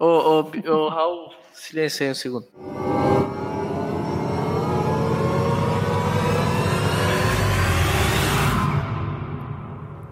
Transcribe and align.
Ô, 0.00 0.06
ô, 0.06 0.70
ô 0.72 0.88
Raul, 0.88 1.34
silêncio 1.52 2.06
aí 2.06 2.12
um 2.12 2.14
segundo. 2.14 2.46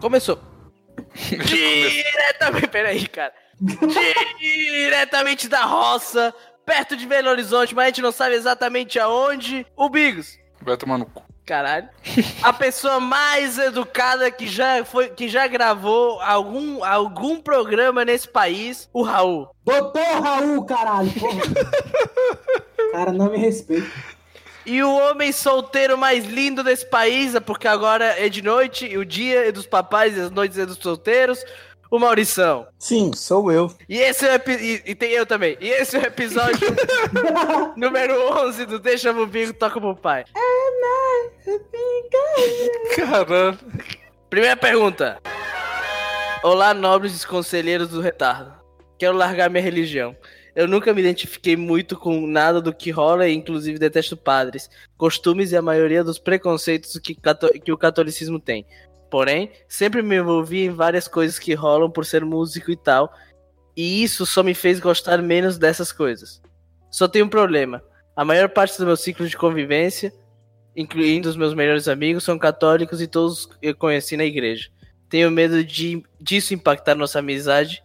Começou. 0.00 0.38
Diretamente, 1.14 2.68
peraí, 2.68 3.08
cara. 3.08 3.32
Diretamente 4.38 5.48
da 5.48 5.64
roça, 5.64 6.34
perto 6.64 6.96
de 6.96 7.06
Belo 7.06 7.30
Horizonte, 7.30 7.74
mas 7.74 7.84
a 7.84 7.88
gente 7.88 8.02
não 8.02 8.12
sabe 8.12 8.34
exatamente 8.34 8.98
aonde. 8.98 9.66
O 9.76 9.88
Bigos. 9.88 10.38
Vai 10.62 10.76
tomar 10.76 10.98
no 10.98 11.06
cu. 11.06 11.25
Caralho. 11.46 11.88
A 12.42 12.52
pessoa 12.52 12.98
mais 12.98 13.56
educada 13.56 14.28
que 14.32 14.48
já 14.48 14.84
foi, 14.84 15.08
que 15.10 15.28
já 15.28 15.46
gravou 15.46 16.20
algum, 16.20 16.82
algum 16.84 17.40
programa 17.40 18.04
nesse 18.04 18.26
país, 18.26 18.88
o 18.92 19.02
Raul. 19.02 19.48
Doutor 19.64 20.02
Raul, 20.20 20.64
caralho, 20.64 21.12
porra. 21.12 21.42
Cara, 22.90 23.12
não 23.12 23.30
me 23.30 23.38
respeita. 23.38 23.86
E 24.64 24.82
o 24.82 24.92
homem 24.92 25.30
solteiro 25.30 25.96
mais 25.96 26.24
lindo 26.24 26.64
desse 26.64 26.84
país, 26.86 27.38
porque 27.46 27.68
agora 27.68 28.04
é 28.18 28.28
de 28.28 28.42
noite, 28.42 28.84
e 28.84 28.98
o 28.98 29.04
dia 29.04 29.46
é 29.48 29.52
dos 29.52 29.66
papais 29.66 30.16
e 30.16 30.20
as 30.20 30.30
noites 30.32 30.58
é 30.58 30.66
dos 30.66 30.78
solteiros, 30.78 31.44
o 31.88 32.00
Maurição. 32.00 32.66
Sim, 32.76 33.12
sou 33.14 33.52
eu. 33.52 33.72
E 33.88 33.98
esse 33.98 34.26
é 34.26 34.32
o 34.32 34.34
epi- 34.34 34.82
e, 34.84 34.90
e 34.90 34.94
tem 34.96 35.12
eu 35.12 35.24
também. 35.24 35.56
E 35.60 35.68
esse 35.68 35.96
é 35.96 36.00
o 36.00 36.06
episódio 36.06 36.58
número 37.76 38.20
11 38.44 38.66
do 38.66 38.80
Deixa 38.80 39.12
o 39.12 39.24
Bico 39.26 39.52
Toca 39.52 39.80
pro 39.80 39.94
Pai. 39.94 40.24
Caralho. 42.96 43.58
Primeira 44.28 44.56
pergunta. 44.56 45.18
Olá, 46.42 46.74
nobres 46.74 47.24
conselheiros 47.24 47.88
do 47.88 48.00
retardo. 48.00 48.52
Quero 48.98 49.16
largar 49.16 49.48
minha 49.48 49.62
religião. 49.62 50.16
Eu 50.56 50.66
nunca 50.66 50.92
me 50.92 51.00
identifiquei 51.00 51.56
muito 51.56 51.96
com 51.96 52.26
nada 52.26 52.60
do 52.60 52.74
que 52.74 52.90
rola 52.90 53.28
e 53.28 53.34
inclusive 53.34 53.78
detesto 53.78 54.16
padres, 54.16 54.68
costumes 54.96 55.52
e 55.52 55.56
a 55.56 55.62
maioria 55.62 56.02
dos 56.02 56.18
preconceitos 56.18 56.98
que, 56.98 57.16
que 57.62 57.72
o 57.72 57.78
catolicismo 57.78 58.40
tem. 58.40 58.66
Porém, 59.10 59.52
sempre 59.68 60.02
me 60.02 60.16
envolvi 60.16 60.64
em 60.64 60.70
várias 60.70 61.06
coisas 61.06 61.38
que 61.38 61.54
rolam 61.54 61.90
por 61.90 62.04
ser 62.04 62.24
músico 62.24 62.70
e 62.70 62.76
tal, 62.76 63.12
e 63.76 64.02
isso 64.02 64.26
só 64.26 64.42
me 64.42 64.54
fez 64.54 64.80
gostar 64.80 65.22
menos 65.22 65.58
dessas 65.58 65.92
coisas. 65.92 66.42
Só 66.90 67.06
tem 67.06 67.22
um 67.22 67.28
problema. 67.28 67.82
A 68.16 68.24
maior 68.24 68.48
parte 68.48 68.78
do 68.78 68.86
meu 68.86 68.96
ciclo 68.96 69.28
de 69.28 69.36
convivência, 69.36 70.12
incluindo 70.76 71.28
os 71.28 71.36
meus 71.36 71.54
melhores 71.54 71.88
amigos, 71.88 72.22
são 72.22 72.38
católicos 72.38 73.00
e 73.00 73.06
todos 73.06 73.48
eu 73.62 73.74
conheci 73.74 74.16
na 74.16 74.24
igreja. 74.24 74.68
Tenho 75.08 75.30
medo 75.30 75.64
de 75.64 76.04
disso 76.20 76.52
impactar 76.52 76.94
nossa 76.94 77.20
amizade. 77.20 77.82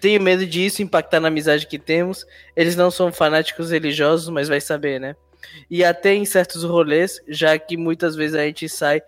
Tenho 0.00 0.20
medo 0.20 0.46
disso 0.46 0.82
impactar 0.82 1.20
na 1.20 1.28
amizade 1.28 1.66
que 1.66 1.78
temos. 1.78 2.24
Eles 2.56 2.74
não 2.74 2.90
são 2.90 3.12
fanáticos 3.12 3.70
religiosos, 3.70 4.28
mas 4.30 4.48
vai 4.48 4.60
saber, 4.60 4.98
né? 4.98 5.14
E 5.70 5.84
até 5.84 6.14
em 6.14 6.24
certos 6.24 6.64
rolês, 6.64 7.20
já 7.28 7.58
que 7.58 7.76
muitas 7.76 8.16
vezes 8.16 8.36
a 8.36 8.44
gente 8.44 8.68
sai 8.68 9.02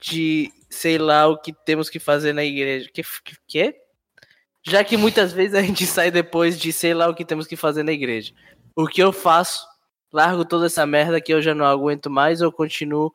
de 0.00 0.50
sei 0.68 0.98
lá 0.98 1.26
o 1.28 1.38
que 1.38 1.52
temos 1.52 1.88
que 1.88 1.98
fazer 1.98 2.34
na 2.34 2.44
igreja. 2.44 2.90
Que 2.92 3.02
que? 3.02 3.36
que? 3.46 3.74
Já 4.66 4.82
que 4.82 4.96
muitas 4.96 5.32
vezes 5.32 5.54
a 5.54 5.62
gente 5.62 5.86
sai 5.86 6.10
depois 6.10 6.58
de 6.58 6.72
sei 6.72 6.92
lá 6.92 7.08
o 7.08 7.14
que 7.14 7.24
temos 7.24 7.46
que 7.46 7.56
fazer 7.56 7.82
na 7.82 7.92
igreja. 7.92 8.32
O 8.76 8.86
que 8.86 9.02
eu 9.02 9.12
faço? 9.12 9.64
Largo 10.14 10.44
toda 10.44 10.66
essa 10.66 10.86
merda 10.86 11.20
que 11.20 11.34
eu 11.34 11.42
já 11.42 11.56
não 11.56 11.66
aguento 11.66 12.08
mais 12.08 12.40
ou 12.40 12.52
continuo 12.52 13.12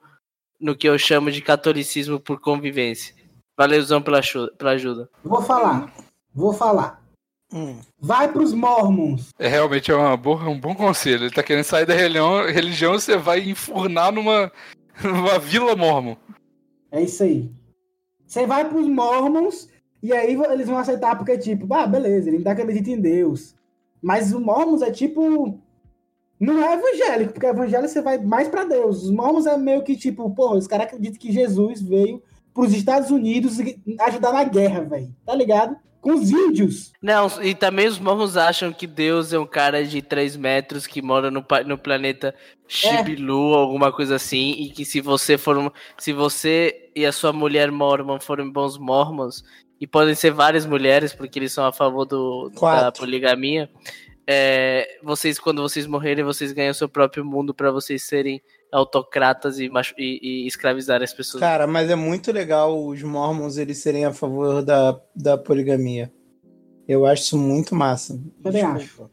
no 0.59 0.75
que 0.75 0.85
eu 0.85 0.99
chamo 0.99 1.31
de 1.31 1.41
catolicismo 1.41 2.19
por 2.19 2.41
convivência? 2.41 3.15
Valeuzão 3.57 4.01
pela 4.01 4.17
ajuda. 4.17 4.51
Pela 4.57 4.71
ajuda. 4.71 5.09
Vou 5.23 5.41
falar. 5.41 5.93
Vou 6.35 6.51
falar. 6.51 7.01
Hum. 7.53 7.79
Vai 7.97 8.29
pros 8.29 8.53
mormons. 8.53 9.29
É 9.39 9.47
realmente 9.47 9.89
é 9.89 9.95
uma 9.95 10.17
boa, 10.17 10.43
um 10.49 10.59
bom 10.59 10.75
conselho. 10.75 11.23
Ele 11.23 11.33
tá 11.33 11.41
querendo 11.41 11.63
sair 11.63 11.85
da 11.85 11.93
religião, 11.93 12.45
religião 12.45 12.91
você 12.91 13.15
vai 13.15 13.47
enfurnar 13.47 14.11
numa, 14.11 14.51
numa 15.01 15.39
vila 15.39 15.77
mormon. 15.77 16.17
É 16.91 17.01
isso 17.01 17.23
aí. 17.23 17.49
Você 18.27 18.45
vai 18.45 18.67
pros 18.67 18.89
mormons 18.89 19.69
e 20.03 20.11
aí 20.11 20.33
eles 20.51 20.67
vão 20.67 20.77
aceitar 20.77 21.15
porque, 21.15 21.37
tipo, 21.37 21.73
ah, 21.73 21.87
beleza, 21.87 22.27
ele 22.27 22.37
ainda 22.37 22.51
acredita 22.51 22.89
em 22.89 22.99
Deus. 22.99 23.55
Mas 24.01 24.33
os 24.33 24.41
mormons 24.41 24.81
é 24.81 24.91
tipo. 24.91 25.57
Não 26.39 26.63
é 26.63 26.73
evangélico, 26.73 27.33
porque 27.33 27.45
evangélico 27.45 27.89
você 27.89 28.01
vai 28.01 28.17
mais 28.17 28.47
pra 28.47 28.63
Deus. 28.63 29.03
Os 29.03 29.11
mormons 29.11 29.45
é 29.45 29.57
meio 29.57 29.83
que 29.83 29.95
tipo, 29.95 30.29
pô, 30.33 30.55
os 30.55 30.67
caras 30.67 30.87
acreditam 30.87 31.19
que 31.19 31.31
Jesus 31.31 31.81
veio 31.81 32.23
pros 32.53 32.73
Estados 32.73 33.11
Unidos 33.11 33.57
ajudar 34.01 34.31
na 34.31 34.43
guerra, 34.43 34.81
velho. 34.81 35.13
Tá 35.25 35.35
ligado? 35.35 35.75
Com 35.99 36.13
os 36.13 36.31
índios. 36.31 36.93
Não, 37.01 37.27
e 37.43 37.53
também 37.53 37.87
os 37.87 37.99
mormons 37.99 38.37
acham 38.37 38.71
que 38.71 38.87
Deus 38.87 39.33
é 39.33 39.39
um 39.39 39.45
cara 39.45 39.83
de 39.83 40.01
3 40.01 40.37
metros 40.37 40.87
que 40.87 41.01
mora 41.01 41.29
no, 41.29 41.45
no 41.65 41.77
planeta 41.77 42.33
Shibilu, 42.69 43.53
alguma 43.53 43.91
coisa 43.91 44.15
assim, 44.15 44.51
e 44.51 44.69
que 44.69 44.85
se 44.85 45.01
você 45.01 45.37
for 45.37 45.57
um, 45.57 45.69
se 45.97 46.13
você 46.13 46.89
e 46.95 47.05
a 47.05 47.11
sua 47.11 47.33
mulher 47.33 47.69
mormon 47.69 48.17
forem 48.19 48.49
bons 48.49 48.77
mormons, 48.77 49.43
e 49.79 49.87
podem 49.87 50.13
ser 50.13 50.31
várias 50.31 50.65
mulheres, 50.65 51.13
porque 51.13 51.39
eles 51.39 51.53
são 51.53 51.65
a 51.65 51.71
favor 51.71 52.05
do, 52.05 52.49
da 52.49 52.91
poligamia, 52.91 53.69
é, 54.31 54.99
vocês, 55.01 55.39
quando 55.39 55.59
vocês 55.59 55.87
morrerem, 55.87 56.23
vocês 56.23 56.51
ganham 56.51 56.71
seu 56.71 56.87
próprio 56.87 57.25
mundo 57.25 57.51
pra 57.51 57.71
vocês 57.71 58.03
serem 58.03 58.39
autocratas 58.71 59.57
e, 59.57 59.71
e, 59.97 60.19
e 60.21 60.47
escravizar 60.47 61.01
as 61.01 61.11
pessoas. 61.11 61.41
Cara, 61.41 61.65
mas 61.65 61.89
é 61.89 61.95
muito 61.95 62.31
legal 62.31 62.85
os 62.85 63.01
mormons 63.01 63.57
eles 63.57 63.79
serem 63.79 64.05
a 64.05 64.13
favor 64.13 64.61
da, 64.61 65.01
da 65.15 65.35
poligamia. 65.35 66.13
Eu 66.87 67.07
acho 67.07 67.23
isso 67.23 67.37
muito 67.39 67.73
massa. 67.73 68.21
Também 68.43 68.71
Desculpa. 68.75 69.09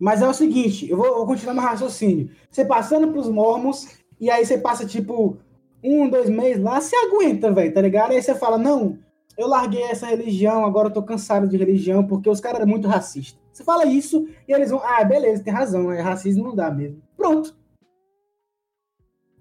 Mas 0.00 0.20
é 0.20 0.28
o 0.28 0.34
seguinte, 0.34 0.90
eu 0.90 0.96
vou, 0.96 1.14
vou 1.14 1.26
continuar 1.26 1.54
meu 1.54 1.62
raciocínio. 1.62 2.28
Você 2.50 2.64
passando 2.64 3.12
pros 3.12 3.28
mormons, 3.28 4.00
e 4.18 4.28
aí 4.28 4.44
você 4.44 4.58
passa, 4.58 4.84
tipo, 4.84 5.38
um, 5.80 6.08
dois 6.08 6.28
meses 6.28 6.60
lá, 6.60 6.80
você 6.80 6.96
aguenta, 6.96 7.52
velho, 7.52 7.72
tá 7.72 7.80
ligado? 7.80 8.10
Aí 8.10 8.20
você 8.20 8.34
fala, 8.34 8.58
não, 8.58 8.98
eu 9.40 9.48
larguei 9.48 9.82
essa 9.82 10.06
religião, 10.06 10.64
agora 10.64 10.88
eu 10.88 10.92
tô 10.92 11.02
cansado 11.02 11.48
de 11.48 11.56
religião, 11.56 12.06
porque 12.06 12.28
os 12.28 12.40
caras 12.40 12.60
eram 12.60 12.68
muito 12.70 12.86
racistas. 12.88 13.38
Você 13.52 13.64
fala 13.64 13.84
isso, 13.84 14.28
e 14.46 14.52
eles 14.52 14.70
vão, 14.70 14.80
ah, 14.84 15.02
beleza, 15.04 15.42
tem 15.42 15.52
razão, 15.52 15.90
é 15.92 16.00
racismo 16.00 16.44
não 16.44 16.54
dá 16.54 16.70
mesmo. 16.70 17.02
Pronto. 17.16 17.54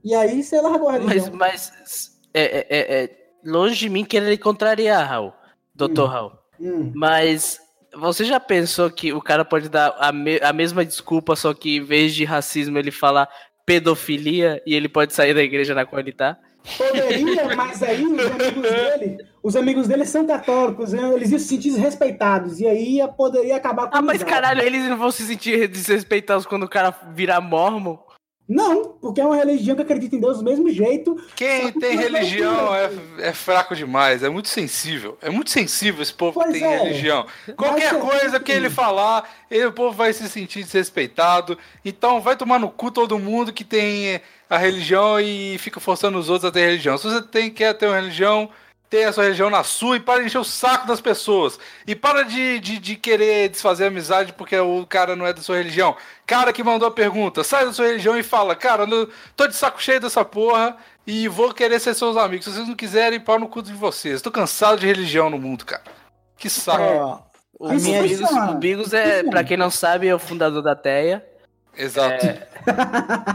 E 0.03 0.15
aí 0.15 0.41
você 0.41 0.59
largou 0.61 0.89
a 0.89 0.93
Mas, 0.93 1.07
religião. 1.07 1.33
mas 1.35 2.19
é, 2.33 2.41
é- 2.43 2.67
é- 2.69 3.03
é 3.03 3.17
longe 3.43 3.75
de 3.75 3.89
mim 3.89 4.05
querer 4.05 4.37
contrariar, 4.37 5.07
Raul, 5.07 5.33
Dr. 5.75 6.01
Hum. 6.01 6.05
Raul. 6.05 6.31
Hum. 6.59 6.91
Mas 6.95 7.59
você 7.95 8.23
já 8.23 8.39
pensou 8.39 8.89
que 8.89 9.11
o 9.13 9.21
cara 9.21 9.43
pode 9.43 9.67
dar 9.69 9.95
a, 9.99 10.11
me- 10.11 10.39
a 10.41 10.53
mesma 10.53 10.85
desculpa, 10.85 11.35
só 11.35 11.53
que 11.53 11.77
em 11.77 11.83
vez 11.83 12.13
de 12.15 12.23
racismo 12.23 12.77
ele 12.77 12.91
fala 12.91 13.27
pedofilia 13.65 14.61
e 14.65 14.73
ele 14.73 14.89
pode 14.89 15.13
sair 15.13 15.33
da 15.33 15.43
igreja 15.43 15.75
na 15.75 15.85
qual 15.85 15.99
ele 15.99 16.11
tá? 16.13 16.37
Poderia, 16.77 17.55
mas 17.55 17.81
aí 17.83 18.05
os 18.05 18.25
amigos 18.25 18.61
dele, 18.61 19.17
os 19.41 19.55
amigos 19.55 19.87
dele 19.87 20.05
são 20.05 20.25
católicos, 20.25 20.93
né? 20.93 21.13
eles 21.13 21.31
iam 21.31 21.39
se 21.39 21.45
sentir 21.45 21.71
desrespeitados, 21.71 22.59
e 22.59 22.67
aí 22.67 22.99
poderia 23.17 23.55
acabar 23.55 23.89
com 23.89 23.97
Ah, 23.97 24.01
mas 24.01 24.23
caralho, 24.23 24.61
eles 24.61 24.87
não 24.89 24.97
vão 24.97 25.11
se 25.11 25.23
sentir 25.23 25.67
desrespeitados 25.67 26.45
quando 26.45 26.63
o 26.63 26.69
cara 26.69 26.93
virar 27.13 27.41
mormon? 27.41 27.97
Não, 28.49 28.97
porque 28.99 29.21
é 29.21 29.25
uma 29.25 29.35
religião 29.35 29.75
que 29.75 29.83
acredita 29.83 30.15
em 30.15 30.19
Deus 30.19 30.39
do 30.39 30.43
mesmo 30.43 30.67
jeito. 30.71 31.15
Quem 31.35 31.71
tem 31.71 31.95
vai 31.95 32.05
religião 32.05 32.73
é, 32.75 32.89
é 33.19 33.31
fraco 33.31 33.75
demais, 33.75 34.23
é 34.23 34.29
muito 34.29 34.47
sensível. 34.47 35.19
É 35.21 35.29
muito 35.29 35.51
sensível 35.51 36.01
esse 36.01 36.11
povo 36.11 36.33
Pois 36.33 36.51
que 36.51 36.59
tem 36.59 36.67
é. 36.67 36.77
religião. 36.79 37.27
Qualquer 37.55 37.91
ser 37.91 37.99
coisa 37.99 38.39
que 38.39 38.51
ele 38.51 38.67
falar, 38.71 39.29
ele, 39.51 39.67
o 39.67 39.71
povo 39.71 39.95
vai 39.95 40.11
se 40.13 40.27
sentir 40.27 40.63
desrespeitado. 40.63 41.59
Então 41.85 42.21
vai 42.21 42.35
tomar 42.35 42.57
no 42.57 42.71
cu 42.71 42.89
todo 42.89 43.19
mundo 43.19 43.53
que 43.53 43.63
tem 43.63 44.19
a 44.49 44.57
religião 44.57 45.19
e 45.19 45.57
fica 45.59 45.79
forçando 45.79 46.17
os 46.17 46.29
outros 46.29 46.49
a 46.49 46.51
ter 46.51 46.65
religião. 46.65 46.97
Se 46.97 47.07
você 47.07 47.21
tem, 47.21 47.51
quer 47.51 47.73
ter 47.73 47.85
uma 47.85 47.95
religião, 47.95 48.49
tenha 48.89 49.09
a 49.09 49.13
sua 49.13 49.25
religião 49.25 49.49
na 49.49 49.63
sua 49.63 49.97
e 49.97 49.99
para 49.99 50.21
de 50.21 50.25
encher 50.25 50.39
o 50.39 50.43
saco 50.43 50.87
das 50.87 50.99
pessoas. 50.99 51.59
E 51.85 51.95
para 51.95 52.23
de, 52.23 52.59
de, 52.59 52.79
de 52.79 52.95
querer 52.95 53.49
desfazer 53.49 53.85
a 53.85 53.87
amizade 53.87 54.33
porque 54.33 54.57
o 54.57 54.85
cara 54.87 55.15
não 55.15 55.27
é 55.27 55.31
da 55.31 55.41
sua 55.41 55.57
religião. 55.57 55.95
Cara 56.25 56.51
que 56.51 56.63
mandou 56.63 56.87
a 56.87 56.91
pergunta, 56.91 57.43
sai 57.43 57.65
da 57.65 57.73
sua 57.73 57.85
religião 57.85 58.17
e 58.17 58.23
fala, 58.23 58.55
cara, 58.55 58.85
eu 58.89 59.09
tô 59.35 59.47
de 59.47 59.55
saco 59.55 59.81
cheio 59.81 60.01
dessa 60.01 60.25
porra 60.25 60.75
e 61.05 61.27
vou 61.27 61.53
querer 61.53 61.79
ser 61.79 61.93
seus 61.93 62.17
amigos. 62.17 62.45
Se 62.45 62.51
vocês 62.51 62.67
não 62.67 62.75
quiserem, 62.75 63.19
pau 63.19 63.39
no 63.39 63.47
cu 63.47 63.61
de 63.61 63.73
vocês. 63.73 64.21
Tô 64.21 64.31
cansado 64.31 64.79
de 64.79 64.87
religião 64.87 65.29
no 65.29 65.37
mundo, 65.37 65.65
cara. 65.65 65.83
Que 66.35 66.49
saco. 66.49 66.81
Ó, 66.83 67.19
O 67.59 68.55
Bigos, 68.55 68.93
é, 68.93 69.21
pra 69.23 69.43
quem 69.43 69.57
não 69.57 69.69
sabe, 69.69 70.07
é 70.07 70.15
o 70.15 70.19
fundador 70.19 70.63
da 70.63 70.75
TEA. 70.75 71.28
Exato. 71.79 72.25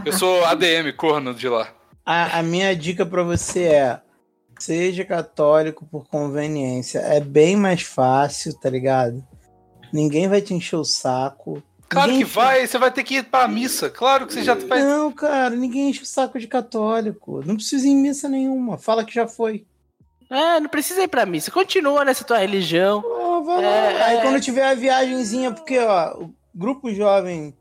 Eu 0.05 0.13
sou 0.13 0.45
ADM, 0.45 0.93
corno 0.95 1.33
de 1.33 1.49
lá. 1.49 1.67
A, 2.05 2.39
a 2.39 2.43
minha 2.43 2.75
dica 2.75 3.03
pra 3.03 3.23
você 3.23 3.63
é: 3.63 3.99
seja 4.59 5.03
católico 5.03 5.85
por 5.85 6.07
conveniência. 6.07 6.99
É 6.99 7.19
bem 7.19 7.55
mais 7.55 7.81
fácil, 7.81 8.53
tá 8.53 8.69
ligado? 8.69 9.25
Ninguém 9.91 10.27
vai 10.27 10.41
te 10.41 10.53
encher 10.53 10.75
o 10.75 10.85
saco. 10.85 11.63
Claro 11.89 12.11
Ninguém 12.11 12.25
que 12.25 12.31
vai, 12.31 12.67
você 12.67 12.77
vai 12.77 12.91
ter 12.91 13.03
que 13.03 13.15
ir 13.15 13.23
pra 13.23 13.47
missa. 13.47 13.89
Claro 13.89 14.27
que 14.27 14.33
você 14.33 14.43
já 14.43 14.53
vai. 14.53 14.83
Não, 14.83 15.11
cara, 15.11 15.55
ninguém 15.55 15.89
enche 15.89 16.03
o 16.03 16.05
saco 16.05 16.37
de 16.39 16.47
católico. 16.47 17.41
Não 17.45 17.55
precisa 17.55 17.87
ir 17.87 17.91
em 17.91 17.97
missa 17.97 18.29
nenhuma. 18.29 18.77
Fala 18.77 19.03
que 19.03 19.13
já 19.13 19.27
foi. 19.27 19.65
É, 20.29 20.59
não 20.59 20.69
precisa 20.69 21.01
ir 21.01 21.07
pra 21.07 21.25
missa. 21.25 21.51
Continua 21.51 22.05
nessa 22.05 22.23
tua 22.23 22.37
religião. 22.37 23.03
Lá. 23.45 23.61
É, 23.61 24.03
Aí 24.03 24.17
é. 24.17 24.21
quando 24.21 24.41
tiver 24.41 24.67
a 24.67 24.73
viagenzinha, 24.73 25.51
porque 25.51 25.79
ó, 25.79 26.17
o 26.17 26.33
grupo 26.53 26.91
jovem 26.93 27.53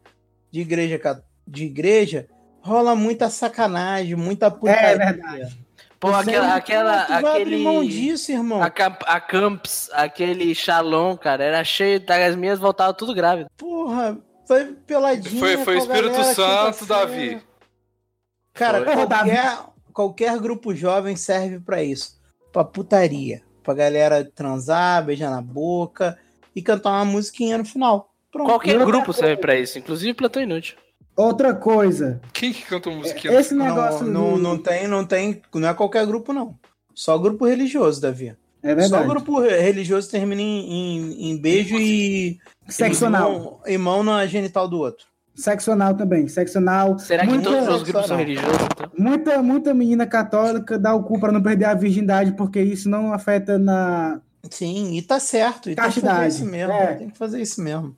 de 0.54 0.60
igreja 0.60 1.00
de 1.44 1.64
igreja 1.64 2.28
rola 2.60 2.94
muita 2.94 3.28
sacanagem, 3.28 4.14
muita 4.14 4.52
putaria. 4.52 4.80
É 4.86 4.96
verdade. 4.96 5.58
Pô, 5.98 6.12
Você 6.12 6.30
aquela, 6.30 6.46
não- 6.46 6.54
aquela, 6.54 7.02
abrir 7.34 7.56
mão 7.64 7.78
aquele. 7.78 7.92
disso, 7.92 8.30
irmão. 8.30 8.62
A, 8.62 8.66
a 8.66 9.20
Camps, 9.20 9.90
aquele 9.92 10.54
Shalom, 10.54 11.16
cara, 11.16 11.42
era 11.42 11.64
cheio, 11.64 12.00
as 12.08 12.36
minhas 12.36 12.60
voltavam 12.60 12.94
tudo 12.94 13.12
grávido. 13.14 13.50
Porra, 13.56 14.16
foi 14.46 14.66
peladinha. 14.86 15.40
Foi, 15.40 15.56
foi 15.64 15.74
o 15.74 15.78
Espírito 15.78 16.12
galera, 16.12 16.34
Santo. 16.34 16.86
Davi. 16.86 17.42
Cara, 18.52 18.84
Foi. 18.84 18.94
qualquer, 18.94 19.58
qualquer 19.92 20.38
grupo 20.38 20.72
jovem 20.72 21.16
serve 21.16 21.58
pra 21.58 21.82
isso. 21.82 22.20
Pra 22.52 22.62
putaria. 22.62 23.42
Pra 23.64 23.74
galera 23.74 24.24
transar, 24.24 25.04
beijar 25.04 25.30
na 25.30 25.42
boca 25.42 26.16
e 26.54 26.62
cantar 26.62 26.90
uma 26.92 27.04
musiquinha 27.04 27.58
no 27.58 27.64
final. 27.64 28.13
Pronto. 28.34 28.48
Qualquer 28.48 28.72
outra 28.72 28.86
grupo 28.86 29.04
coisa- 29.06 29.20
serve 29.20 29.36
pra 29.40 29.56
isso, 29.58 29.78
inclusive 29.78 30.12
Platão 30.12 30.42
Inútil. 30.42 30.76
Outra 31.16 31.54
coisa. 31.54 32.20
Quem 32.32 32.52
que 32.52 32.62
canta 32.62 32.90
musiquinha? 32.90 33.38
Esse 33.38 33.54
negócio. 33.54 34.04
Não, 34.04 34.32
não, 34.32 34.34
do- 34.36 34.42
não 34.42 34.58
tem, 34.58 34.88
não 34.88 35.04
tem. 35.06 35.40
Não 35.54 35.68
é 35.68 35.72
qualquer 35.72 36.04
grupo, 36.04 36.32
não. 36.32 36.56
Só 36.92 37.16
grupo 37.16 37.46
religioso, 37.46 38.00
Davi. 38.00 38.36
É 38.60 38.70
Só 38.70 38.74
verdade. 38.74 39.08
grupo 39.08 39.40
re- 39.40 39.60
religioso 39.60 40.10
termina 40.10 40.40
em, 40.42 40.68
em, 40.72 41.30
em 41.30 41.36
beijo 41.40 41.76
e. 41.78 42.38
Seccional. 42.68 43.30
E 43.30 43.38
mão, 43.38 43.60
e 43.68 43.78
mão 43.78 44.02
na 44.02 44.26
genital 44.26 44.66
do 44.66 44.78
outro. 44.80 45.06
Seccional 45.36 45.94
também. 45.96 46.26
Seccional. 46.28 46.98
Será 46.98 47.24
que 47.24 47.32
muita, 47.32 47.50
todos 47.50 47.68
os 47.68 47.82
grupos 47.84 48.02
só 48.02 48.08
são 48.08 48.16
religiosos? 48.16 48.56
Então? 48.72 48.90
muita, 48.98 49.42
muita 49.42 49.74
menina 49.74 50.06
católica 50.06 50.78
dá 50.78 50.94
o 50.94 51.02
cu 51.04 51.20
pra 51.20 51.30
não 51.32 51.42
perder 51.42 51.66
a 51.66 51.74
virgindade, 51.74 52.32
porque 52.32 52.60
isso 52.60 52.88
não 52.88 53.12
afeta 53.12 53.58
na. 53.58 54.20
Sim, 54.50 54.96
e 54.96 55.02
tá 55.02 55.18
certo. 55.20 55.70
E 55.70 55.74
tem 55.74 55.84
que 55.84 55.90
fazer 55.92 56.00
Castidade. 56.06 56.34
isso 56.34 56.44
mesmo. 56.44 56.72
É. 56.72 56.94
Tem 56.94 57.08
que 57.10 57.18
fazer 57.18 57.40
isso 57.40 57.62
mesmo. 57.62 57.96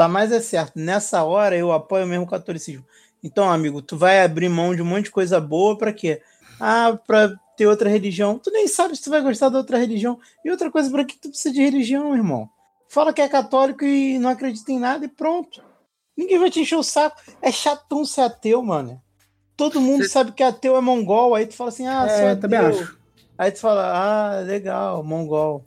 Tá 0.00 0.08
mais 0.08 0.32
é 0.32 0.40
certo. 0.40 0.72
Nessa 0.78 1.22
hora 1.24 1.54
eu 1.54 1.70
apoio 1.72 2.06
mesmo 2.06 2.24
o 2.24 2.26
catolicismo. 2.26 2.82
Então, 3.22 3.50
amigo, 3.50 3.82
tu 3.82 3.98
vai 3.98 4.22
abrir 4.24 4.48
mão 4.48 4.74
de 4.74 4.80
um 4.80 4.84
monte 4.86 5.04
de 5.04 5.10
coisa 5.10 5.38
boa 5.38 5.76
pra 5.76 5.92
quê? 5.92 6.22
Ah, 6.58 6.98
pra 7.06 7.30
ter 7.54 7.66
outra 7.66 7.86
religião. 7.90 8.38
Tu 8.38 8.50
nem 8.50 8.66
sabe 8.66 8.96
se 8.96 9.02
tu 9.02 9.10
vai 9.10 9.20
gostar 9.20 9.50
da 9.50 9.58
outra 9.58 9.76
religião. 9.76 10.18
E 10.42 10.50
outra 10.50 10.70
coisa, 10.70 10.90
pra 10.90 11.04
que 11.04 11.18
tu 11.18 11.28
precisa 11.28 11.52
de 11.52 11.60
religião, 11.62 12.14
irmão? 12.16 12.48
Fala 12.88 13.12
que 13.12 13.20
é 13.20 13.28
católico 13.28 13.84
e 13.84 14.18
não 14.18 14.30
acredita 14.30 14.72
em 14.72 14.78
nada 14.78 15.04
e 15.04 15.08
pronto. 15.08 15.62
Ninguém 16.16 16.38
vai 16.38 16.48
te 16.50 16.60
encher 16.60 16.76
o 16.76 16.82
saco. 16.82 17.20
É 17.42 17.52
chatão 17.52 18.02
ser 18.06 18.22
ateu, 18.22 18.62
mano. 18.62 19.02
Todo 19.54 19.82
mundo 19.82 20.04
Cê- 20.04 20.08
sabe 20.08 20.32
que 20.32 20.42
ateu 20.42 20.78
é 20.78 20.80
mongol. 20.80 21.34
Aí 21.34 21.44
tu 21.44 21.52
fala 21.54 21.68
assim, 21.68 21.86
ah, 21.86 22.08
sou 22.08 22.16
É, 22.20 22.30
ateu. 22.30 22.40
também 22.40 22.58
acho. 22.58 22.96
Aí 23.36 23.52
tu 23.52 23.58
fala, 23.60 23.84
ah, 23.84 24.40
legal, 24.40 25.04
mongol. 25.04 25.62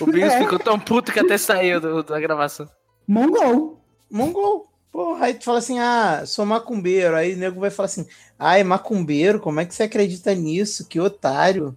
O 0.00 0.06
Bigos 0.06 0.32
É. 0.32 0.38
ficou 0.38 0.58
tão 0.58 0.80
puto 0.80 1.12
que 1.12 1.20
até 1.20 1.36
saiu 1.36 1.78
do- 1.78 2.02
da 2.02 2.18
gravação. 2.18 2.66
Mongol. 3.06 3.80
Mongol. 4.10 4.66
Porra, 4.90 5.26
aí 5.26 5.34
tu 5.34 5.44
fala 5.44 5.58
assim, 5.58 5.78
ah, 5.78 6.24
sou 6.26 6.46
macumbeiro. 6.46 7.14
Aí 7.16 7.34
o 7.34 7.36
nego 7.36 7.60
vai 7.60 7.70
falar 7.70 7.86
assim, 7.86 8.06
ai, 8.38 8.64
macumbeiro, 8.64 9.40
como 9.40 9.60
é 9.60 9.66
que 9.66 9.74
você 9.74 9.82
acredita 9.82 10.34
nisso? 10.34 10.86
Que 10.86 10.98
otário. 10.98 11.76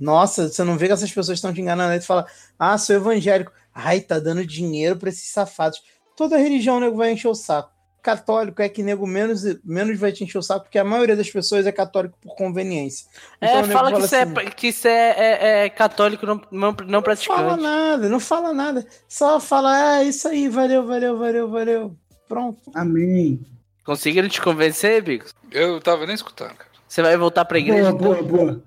Nossa, 0.00 0.48
você 0.48 0.64
não 0.64 0.78
vê 0.78 0.86
que 0.86 0.92
essas 0.94 1.12
pessoas 1.12 1.38
estão 1.38 1.52
te 1.52 1.60
enganando. 1.60 1.92
Aí 1.92 2.00
tu 2.00 2.06
fala, 2.06 2.26
ah, 2.58 2.78
sou 2.78 2.96
evangélico. 2.96 3.52
Ai, 3.74 4.00
tá 4.00 4.18
dando 4.18 4.46
dinheiro 4.46 4.96
pra 4.96 5.10
esses 5.10 5.30
safados. 5.30 5.82
Toda 6.16 6.38
religião 6.38 6.76
o 6.78 6.80
nego 6.80 6.96
vai 6.96 7.12
encher 7.12 7.28
o 7.28 7.34
saco. 7.34 7.73
Católico 8.04 8.60
é 8.60 8.68
que 8.68 8.82
nego 8.82 9.06
menos, 9.06 9.42
menos 9.64 9.98
vai 9.98 10.12
te 10.12 10.22
encher 10.22 10.36
o 10.36 10.42
saco, 10.42 10.64
porque 10.66 10.78
a 10.78 10.84
maioria 10.84 11.16
das 11.16 11.30
pessoas 11.30 11.66
é 11.66 11.72
católico 11.72 12.18
por 12.20 12.36
conveniência. 12.36 13.06
É, 13.40 13.46
Então 13.48 13.62
nego 13.62 13.72
fala 13.72 13.92
que 13.92 14.00
você 14.02 14.16
assim, 14.16 14.34
é, 14.36 14.50
que 14.50 14.72
você 14.72 14.88
é, 14.88 15.14
é- 15.16 15.64
é 15.64 15.70
católico 15.70 16.26
não, 16.26 16.34
não, 16.50 16.50
não 16.50 16.70
Não 16.70 16.74
fala 16.76 17.02
praticante. 17.02 17.62
nada, 17.62 18.08
não 18.10 18.20
fala 18.20 18.52
nada. 18.52 18.86
Só 19.08 19.40
fala, 19.40 19.94
ah, 19.96 20.04
isso 20.04 20.28
aí, 20.28 20.50
valeu, 20.50 20.86
valeu, 20.86 21.18
valeu, 21.18 21.48
valeu. 21.50 21.96
Pronto. 22.28 22.60
Amém. 22.74 23.40
Conseguiram 23.84 24.28
te 24.28 24.40
convencer, 24.42 25.02
Bigos? 25.02 25.32
Eu 25.50 25.80
tava 25.80 26.04
nem 26.04 26.14
escutando, 26.14 26.54
cara. 26.56 26.70
Você 26.86 27.00
vai 27.00 27.16
voltar 27.16 27.46
pra 27.46 27.58
igreja? 27.58 27.90
Boa, 27.90 28.18
então? 28.20 28.26
boa, 28.28 28.44
boa. 28.52 28.62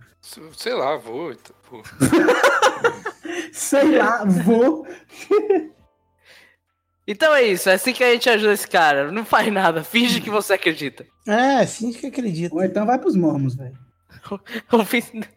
Sei 0.55 0.73
lá, 0.73 0.97
vou. 0.97 1.31
então, 1.31 1.55
vou. 1.69 1.83
Sei 3.53 3.97
lá, 3.97 4.25
vou. 4.25 4.85
Então 7.07 7.33
é 7.33 7.43
isso, 7.43 7.69
é 7.69 7.73
assim 7.73 7.93
que 7.93 8.03
a 8.03 8.11
gente 8.11 8.29
ajuda 8.29 8.53
esse 8.53 8.67
cara. 8.67 9.11
Não 9.11 9.23
faz 9.23 9.51
nada, 9.51 9.83
finge 9.83 10.19
que 10.19 10.29
você 10.29 10.53
acredita. 10.53 11.05
É, 11.25 11.65
finge 11.65 11.97
que 11.99 12.07
acredita. 12.07 12.53
Ou 12.53 12.63
então 12.63 12.85
vai 12.85 12.97
pros 12.99 13.15
mormos, 13.15 13.55
velho. 13.55 13.77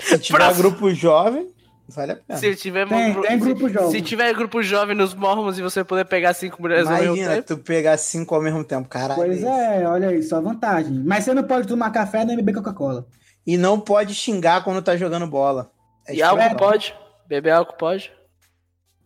Se 0.00 0.18
tiver 0.18 0.38
Próximo. 0.38 0.62
grupo 0.70 0.90
jovem, 0.92 1.48
vale 1.88 2.12
a 2.12 2.16
pena. 2.16 2.38
Se 2.38 2.56
tiver, 2.56 2.88
Tem, 2.88 3.12
gru- 3.12 3.22
tem 3.22 3.38
grupo 3.38 3.68
jovem. 3.68 3.90
Se 3.92 4.02
tiver 4.02 4.34
grupo 4.34 4.60
jovem 4.62 4.96
nos 4.96 5.14
mormons 5.14 5.56
e 5.58 5.62
você 5.62 5.84
puder 5.84 6.04
pegar 6.04 6.34
cinco 6.34 6.60
mulheres 6.60 6.86
ao 6.88 6.94
mesmo 6.94 7.14
Imagina 7.16 7.34
tempo. 7.36 7.46
tu 7.46 7.58
pegar 7.58 7.96
cinco 7.96 8.34
ao 8.34 8.42
mesmo 8.42 8.64
tempo, 8.64 8.88
caralho. 8.88 9.14
Pois 9.22 9.42
é, 9.44 9.86
olha 9.86 10.08
aí, 10.08 10.20
só 10.22 10.40
vantagem. 10.40 10.92
Mas 11.04 11.24
você 11.24 11.32
não 11.34 11.44
pode 11.44 11.68
tomar 11.68 11.90
café 11.92 12.24
nem 12.24 12.34
beber 12.36 12.54
Coca-Cola. 12.54 13.06
E 13.46 13.56
não 13.56 13.78
pode 13.78 14.14
xingar 14.14 14.64
quando 14.64 14.82
tá 14.82 14.96
jogando 14.96 15.26
bola. 15.28 15.70
É 16.06 16.14
E 16.16 16.22
álcool 16.22 16.56
pode? 16.56 16.94
Beber 17.28 17.52
álcool 17.52 17.76
pode? 17.76 18.12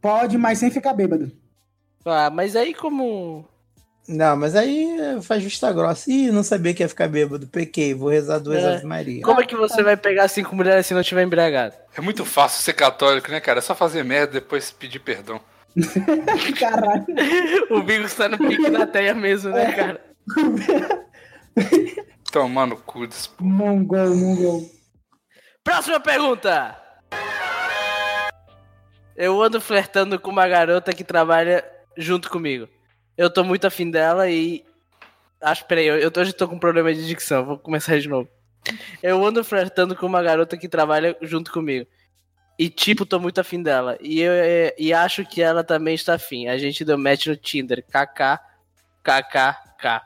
Pode, 0.00 0.38
mas 0.38 0.58
sem 0.58 0.70
ficar 0.70 0.94
bêbado. 0.94 1.30
Ah, 2.04 2.30
mas 2.30 2.56
aí 2.56 2.74
como. 2.74 3.48
Não, 4.08 4.36
mas 4.36 4.56
aí 4.56 4.96
faz 5.22 5.42
vista 5.42 5.72
grossa. 5.72 6.10
Ih, 6.10 6.30
não 6.32 6.42
sabia 6.42 6.74
que 6.74 6.82
ia 6.82 6.88
ficar 6.88 7.08
bêbado. 7.08 7.46
Pequei, 7.46 7.94
vou 7.94 8.08
rezar 8.08 8.38
duas 8.38 8.62
É. 8.62 8.74
Ave 8.74 8.86
Maria. 8.86 9.22
Como 9.22 9.40
é 9.40 9.46
que 9.46 9.54
você 9.56 9.82
vai 9.82 9.96
pegar 9.96 10.26
cinco 10.28 10.56
mulheres 10.56 10.86
se 10.86 10.94
não 10.94 11.02
tiver 11.02 11.22
embriagado? 11.22 11.74
É 11.96 12.00
muito 12.00 12.24
fácil 12.24 12.62
ser 12.62 12.72
católico, 12.72 13.30
né, 13.30 13.40
cara? 13.40 13.60
É 13.60 13.62
só 13.62 13.74
fazer 13.74 14.02
merda 14.02 14.38
e 14.38 14.40
depois 14.40 14.72
pedir 14.72 14.98
perdão. 14.98 15.40
Caralho. 16.58 17.06
O 17.70 17.82
Bigos 17.82 18.14
tá 18.14 18.28
no 18.28 18.36
pique 18.38 18.70
da 18.70 18.86
teia 18.86 19.14
mesmo, 19.14 19.50
né, 19.50 19.72
cara? 19.72 20.00
Tomar 22.32 22.66
no 22.66 22.76
cu 22.76 23.06
desse 23.06 23.28
povo. 23.28 23.48
Mongol, 23.48 24.14
mongol. 24.16 24.62
Próxima 25.62 26.00
pergunta! 26.00 26.76
Eu 29.16 29.40
ando 29.40 29.60
flertando 29.60 30.18
com 30.18 30.30
uma 30.30 30.48
garota 30.48 30.92
que 30.92 31.04
trabalha 31.04 31.64
junto 31.96 32.30
comigo. 32.30 32.68
Eu 33.16 33.32
tô 33.32 33.44
muito 33.44 33.66
afim 33.66 33.90
dela 33.90 34.28
e. 34.30 34.64
Acho, 35.40 35.64
peraí, 35.66 35.86
eu, 35.86 35.98
eu 35.98 36.10
tô- 36.10 36.20
hoje 36.20 36.32
tô 36.32 36.48
com 36.48 36.58
problema 36.58 36.92
de 36.94 37.06
dicção, 37.06 37.44
vou 37.44 37.58
começar 37.58 37.98
de 37.98 38.08
novo. 38.08 38.28
Eu 39.02 39.24
ando 39.26 39.42
flertando 39.42 39.96
com 39.96 40.06
uma 40.06 40.22
garota 40.22 40.56
que 40.56 40.68
trabalha 40.68 41.16
junto 41.20 41.50
comigo. 41.52 41.86
E, 42.58 42.68
tipo, 42.68 43.04
tô 43.04 43.18
muito 43.18 43.40
afim 43.40 43.60
dela. 43.60 43.98
E, 44.00 44.20
eu, 44.20 44.32
é, 44.32 44.74
e 44.78 44.92
acho 44.92 45.24
que 45.24 45.42
ela 45.42 45.64
também 45.64 45.94
está 45.94 46.14
afim. 46.14 46.46
A 46.46 46.56
gente 46.58 46.84
deu 46.84 46.96
match 46.96 47.26
no 47.26 47.36
Tinder. 47.36 47.82
KK, 47.84 48.38
KKK. 49.02 50.02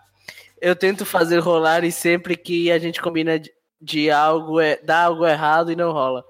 Eu 0.60 0.74
tento 0.74 1.04
fazer 1.04 1.38
rolar 1.38 1.84
e 1.84 1.92
sempre 1.92 2.34
que 2.36 2.70
a 2.70 2.78
gente 2.78 3.00
combina 3.02 3.38
de, 3.38 3.52
de 3.80 4.10
algo, 4.10 4.58
é, 4.58 4.76
dá 4.82 5.02
algo 5.02 5.26
errado 5.26 5.70
e 5.70 5.76
não 5.76 5.92
rola. 5.92 6.24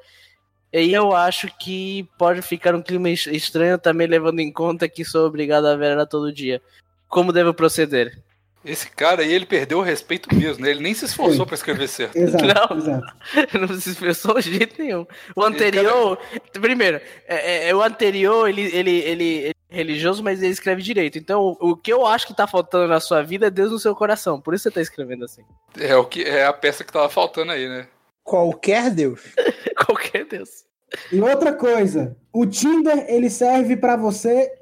E 0.84 0.92
eu 0.92 1.14
acho 1.14 1.48
que 1.58 2.08
pode 2.18 2.42
ficar 2.42 2.74
um 2.74 2.82
clima 2.82 3.08
es- 3.10 3.26
estranho 3.26 3.78
também, 3.78 4.06
levando 4.06 4.40
em 4.40 4.52
conta 4.52 4.88
que 4.88 5.04
sou 5.04 5.26
obrigado 5.26 5.66
a 5.66 5.76
ver 5.76 5.92
ela 5.92 6.06
todo 6.06 6.32
dia. 6.32 6.60
Como 7.08 7.32
devo 7.32 7.54
proceder? 7.54 8.18
Esse 8.64 8.90
cara 8.90 9.22
aí, 9.22 9.32
ele 9.32 9.46
perdeu 9.46 9.78
o 9.78 9.82
respeito 9.82 10.34
mesmo, 10.34 10.64
né? 10.64 10.72
Ele 10.72 10.82
nem 10.82 10.92
se 10.92 11.04
esforçou 11.04 11.46
pra 11.46 11.54
escrever 11.54 11.86
certo. 11.88 12.16
Exato, 12.16 12.74
Não. 12.74 12.78
exato. 12.78 13.14
não 13.60 13.80
se 13.80 13.90
expressou 13.90 14.40
de 14.40 14.56
jeito 14.56 14.74
nenhum. 14.82 15.06
O 15.36 15.44
anterior, 15.44 16.18
primeiro, 16.52 17.00
é, 17.28 17.68
é, 17.68 17.74
o 17.74 17.80
anterior, 17.80 18.48
ele, 18.48 18.62
ele, 18.62 18.90
ele, 18.90 19.30
ele 19.38 19.52
é 19.70 19.76
religioso, 19.76 20.20
mas 20.20 20.42
ele 20.42 20.50
escreve 20.50 20.82
direito. 20.82 21.16
Então, 21.16 21.56
o, 21.60 21.70
o 21.70 21.76
que 21.76 21.92
eu 21.92 22.04
acho 22.04 22.26
que 22.26 22.34
tá 22.34 22.48
faltando 22.48 22.88
na 22.88 22.98
sua 22.98 23.22
vida 23.22 23.46
é 23.46 23.50
Deus 23.50 23.70
no 23.70 23.78
seu 23.78 23.94
coração. 23.94 24.40
Por 24.40 24.52
isso 24.52 24.64
você 24.64 24.70
tá 24.72 24.80
escrevendo 24.80 25.24
assim. 25.24 25.42
É 25.78 25.94
o 25.94 26.04
que 26.04 26.24
é 26.24 26.44
a 26.44 26.52
peça 26.52 26.82
que 26.82 26.92
tava 26.92 27.08
faltando 27.08 27.52
aí, 27.52 27.68
né? 27.68 27.86
Qualquer 28.26 28.90
Deus. 28.90 29.20
Qualquer 29.86 30.26
Deus. 30.26 30.64
E 31.12 31.20
outra 31.20 31.52
coisa, 31.52 32.16
o 32.32 32.44
Tinder, 32.44 33.06
ele 33.08 33.30
serve 33.30 33.76
pra 33.76 33.96
você 33.96 34.52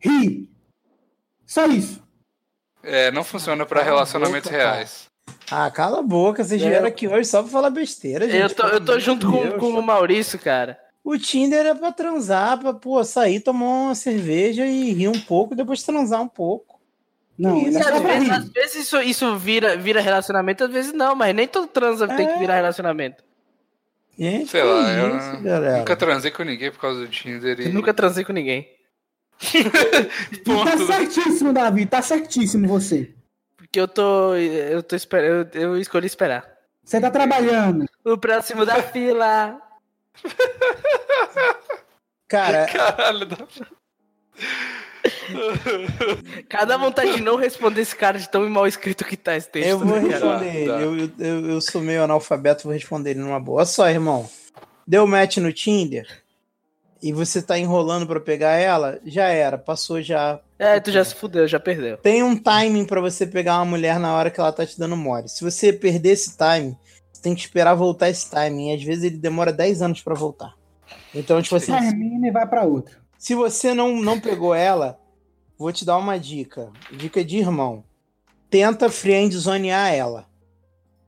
rir. 0.00 0.50
Só 1.46 1.66
isso. 1.66 2.02
É, 2.82 3.10
não 3.12 3.22
funciona 3.22 3.64
pra 3.64 3.80
Cala 3.80 3.90
a 3.90 3.94
relacionamentos 3.94 4.50
boca, 4.50 4.56
reais. 4.62 5.06
Ah, 5.50 5.70
cala 5.70 6.00
a 6.00 6.02
boca. 6.02 6.42
Vocês 6.42 6.60
É. 6.60 6.68
vieram 6.68 6.86
aqui 6.86 7.06
hoje 7.06 7.28
só 7.28 7.42
pra 7.42 7.50
falar 7.52 7.70
besteira, 7.70 8.28
gente. 8.28 8.50
Eu 8.50 8.54
tô, 8.54 8.66
eu 8.66 8.84
tô 8.84 8.98
junto 8.98 9.30
com, 9.30 9.58
com 9.58 9.68
o 9.70 9.82
Maurício, 9.82 10.38
cara. 10.38 10.78
O 11.04 11.16
Tinder 11.16 11.64
é 11.66 11.74
pra 11.74 11.92
transar, 11.92 12.58
pra 12.58 12.74
pô, 12.74 13.02
sair, 13.04 13.40
tomar 13.40 13.64
uma 13.64 13.94
cerveja 13.94 14.66
e 14.66 14.92
rir 14.92 15.08
um 15.08 15.20
pouco, 15.20 15.54
depois 15.54 15.82
transar 15.82 16.20
um 16.20 16.28
pouco. 16.28 16.77
Não, 17.38 17.56
Isso, 17.58 17.68
ele 17.68 17.78
é 17.78 17.80
Às 17.92 18.02
vezes, 18.02 18.30
às 18.30 18.48
vezes 18.48 18.74
isso, 18.74 19.00
isso 19.00 19.36
vira, 19.38 19.76
vira 19.76 20.00
relacionamento, 20.00 20.64
às 20.64 20.70
vezes 20.70 20.92
não, 20.92 21.14
mas 21.14 21.34
nem 21.34 21.46
todo 21.46 21.68
transa 21.68 22.08
tem 22.08 22.26
que 22.26 22.32
É. 22.32 22.38
virar 22.38 22.56
relacionamento. 22.56 23.22
Gente, 24.18 24.50
Sei 24.50 24.62
lá, 24.64 24.90
eu 24.92 25.16
isso, 25.16 25.40
galera. 25.42 25.78
nunca 25.78 25.96
transei 25.96 26.30
com 26.32 26.42
ninguém 26.42 26.72
por 26.72 26.80
causa 26.80 26.98
do 27.00 27.06
Tinder. 27.08 27.60
Eu 27.60 27.68
E... 27.68 27.72
nunca 27.72 27.94
transei 27.94 28.24
com 28.24 28.32
ninguém. 28.32 28.68
Tá 30.44 30.76
certíssimo, 30.86 31.52
Davi, 31.52 31.86
tá 31.86 32.02
certíssimo 32.02 32.66
você. 32.66 33.14
Porque 33.56 33.78
eu 33.78 33.86
tô. 33.86 34.34
Eu 34.34 34.82
tô 34.82 34.96
esperando. 34.96 35.54
Eu, 35.54 35.74
eu 35.74 35.78
escolhi 35.78 36.06
esperar. 36.06 36.44
Você 36.82 37.00
tá 37.00 37.08
trabalhando. 37.10 37.84
O 38.04 38.18
próximo 38.18 38.66
da 38.66 38.82
fila. 38.82 39.60
Cara, 42.26 42.66
Caralho, 42.66 43.28
pra- 43.28 43.46
Cada 46.48 46.76
vontade 46.76 47.16
de 47.16 47.22
não 47.22 47.36
responder 47.36 47.82
esse 47.82 47.96
cara 47.96 48.18
de 48.18 48.28
tão 48.28 48.48
mal 48.48 48.66
escrito 48.66 49.04
que 49.04 49.16
tá 49.16 49.36
esse 49.36 49.48
texto. 49.48 49.68
eu 49.68 49.78
vou 49.78 50.00
né, 50.00 50.08
responder 50.08 50.56
ele. 50.56 50.66
Tá. 50.66 50.80
Eu, 50.80 50.96
eu, 51.18 51.50
eu, 51.50 51.60
sou 51.60 51.80
meio 51.80 52.02
analfabeto, 52.02 52.64
vou 52.64 52.72
responder 52.72 53.10
ele 53.10 53.20
numa 53.20 53.40
boa. 53.40 53.58
Olha 53.58 53.66
só, 53.66 53.88
irmão. 53.88 54.28
Deu 54.86 55.06
match 55.06 55.36
no 55.38 55.52
Tinder 55.52 56.06
e 57.02 57.12
você 57.12 57.40
tá 57.40 57.58
enrolando 57.58 58.06
pra 58.06 58.20
pegar 58.20 58.52
ela, 58.52 58.98
já 59.04 59.28
era, 59.28 59.56
passou 59.56 60.02
já. 60.02 60.40
É, 60.58 60.80
tu 60.80 60.90
já 60.90 61.04
se 61.04 61.14
fudeu, 61.14 61.46
já 61.46 61.60
perdeu. 61.60 61.96
Tem 61.98 62.22
um 62.22 62.36
timing 62.36 62.84
pra 62.84 63.00
você 63.00 63.26
pegar 63.26 63.56
uma 63.56 63.64
mulher 63.64 63.98
na 64.00 64.14
hora 64.14 64.30
que 64.30 64.40
ela 64.40 64.52
tá 64.52 64.66
te 64.66 64.78
dando 64.78 64.96
mole. 64.96 65.28
Se 65.28 65.44
você 65.44 65.72
perder 65.72 66.10
esse 66.10 66.36
timing, 66.36 66.76
você 67.12 67.22
tem 67.22 67.34
que 67.34 67.40
esperar 67.40 67.74
voltar 67.74 68.08
esse 68.08 68.28
timing. 68.28 68.70
E 68.70 68.74
às 68.74 68.82
vezes 68.82 69.04
ele 69.04 69.16
demora 69.16 69.52
10 69.52 69.82
anos 69.82 70.02
pra 70.02 70.14
voltar. 70.14 70.54
Então, 71.14 71.40
tipo 71.40 71.56
assim, 71.56 71.72
Termina 71.72 72.28
e 72.28 72.30
vai 72.30 72.46
pra 72.46 72.64
outra. 72.64 72.96
se 73.18 73.34
você 73.34 73.72
não, 73.72 74.00
não 74.02 74.18
pegou 74.20 74.54
ela, 74.54 74.98
vou 75.58 75.72
te 75.72 75.84
dar 75.84 75.96
uma 75.98 76.18
dica. 76.18 76.70
Dica 76.92 77.24
de 77.24 77.38
irmão. 77.38 77.84
Tenta 78.48 78.88
friendzonear 78.88 79.92
ela. 79.92 80.26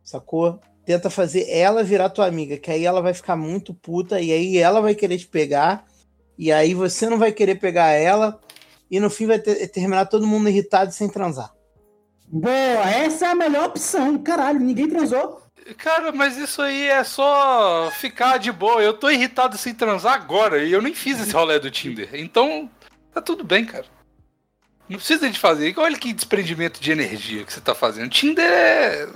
Sacou? 0.03 0.61
Tenta 0.85 1.09
fazer 1.09 1.49
ela 1.49 1.85
virar 1.85 2.11
tua 2.11 2.27
amiga, 2.27 2.57
que 2.59 2.71
aí 2.71 2.85
ela 2.85 3.01
vai 3.01 3.15
ficar 3.15 3.37
muito 3.37 3.73
puta 3.73 4.21
e 4.21 4.33
aí 4.33 4.59
ela 4.59 4.81
vai 4.81 4.95
querer 4.95 5.19
te 5.19 5.27
pegar. 5.27 5.85
E 6.37 6.51
aí 6.51 6.75
você 6.75 7.09
não 7.09 7.19
vai 7.19 7.33
querer 7.33 7.57
pegar 7.57 7.91
ela 7.91 8.41
e 8.91 8.99
no 8.99 9.09
fim 9.09 9.27
vai 9.27 9.39
ter- 9.39 9.69
terminar 9.69 10.07
todo 10.07 10.27
mundo 10.27 10.49
irritado 10.49 10.91
e 10.91 10.95
sem 10.95 11.09
transar. 11.09 11.53
Boa, 12.27 12.51
essa 12.91 13.27
é 13.27 13.29
a 13.29 13.35
melhor 13.35 13.67
opção. 13.69 14.19
Caralho, 14.19 14.59
ninguém 14.61 14.89
transou. 14.89 15.41
Cara, 15.77 16.11
mas 16.11 16.37
isso 16.37 16.63
aí 16.63 16.89
é 16.89 17.05
só 17.05 17.91
ficar 18.01 18.39
de 18.39 18.51
boa. 18.51 18.83
Eu 18.83 18.95
tô 18.95 19.11
irritado 19.11 19.57
sem 19.59 19.75
transar 19.75 20.15
agora 20.15 20.65
e 20.65 20.73
eu 20.73 20.83
nem 20.83 20.95
fiz 20.95 21.21
esse 21.21 21.33
rolê 21.33 21.59
do 21.59 21.71
Tinder. 21.71 22.09
Então, 22.15 22.69
tá 23.13 23.21
tudo 23.21 23.45
bem, 23.45 23.65
cara. 23.65 23.85
Não 24.91 24.97
precisa 24.97 25.31
de 25.31 25.39
fazer. 25.39 25.73
Olha 25.79 25.97
que 25.97 26.13
desprendimento 26.13 26.81
de 26.81 26.91
energia 26.91 27.45
que 27.45 27.53
você 27.53 27.61
tá 27.61 27.77
fazendo. 27.77 28.11
Tinder 28.11 28.45
é. 28.45 29.07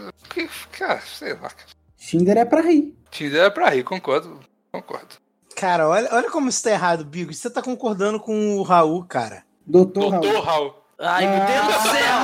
Cara, 0.70 1.00
sei 1.00 1.34
lá. 1.34 1.50
Tinder 1.98 2.38
é 2.38 2.44
pra 2.44 2.60
rir. 2.60 2.96
Tinder 3.10 3.42
é 3.42 3.50
pra 3.50 3.70
rir, 3.70 3.82
concordo. 3.82 4.38
Concordo. 4.70 5.16
Cara, 5.56 5.88
olha, 5.88 6.08
olha 6.12 6.30
como 6.30 6.48
isso 6.48 6.62
tá 6.62 6.70
errado, 6.70 7.04
Bigo. 7.04 7.34
Você 7.34 7.50
tá 7.50 7.60
concordando 7.60 8.20
com 8.20 8.56
o 8.56 8.62
Raul, 8.62 9.04
cara. 9.04 9.42
Doutor 9.66 10.10
Raul. 10.10 10.22
Doutor 10.22 10.44
Raul. 10.44 10.74
Ai, 10.96 11.26
meu 11.26 11.44
Deus 11.44 11.66
do 11.66 11.72
céu! 11.90 12.14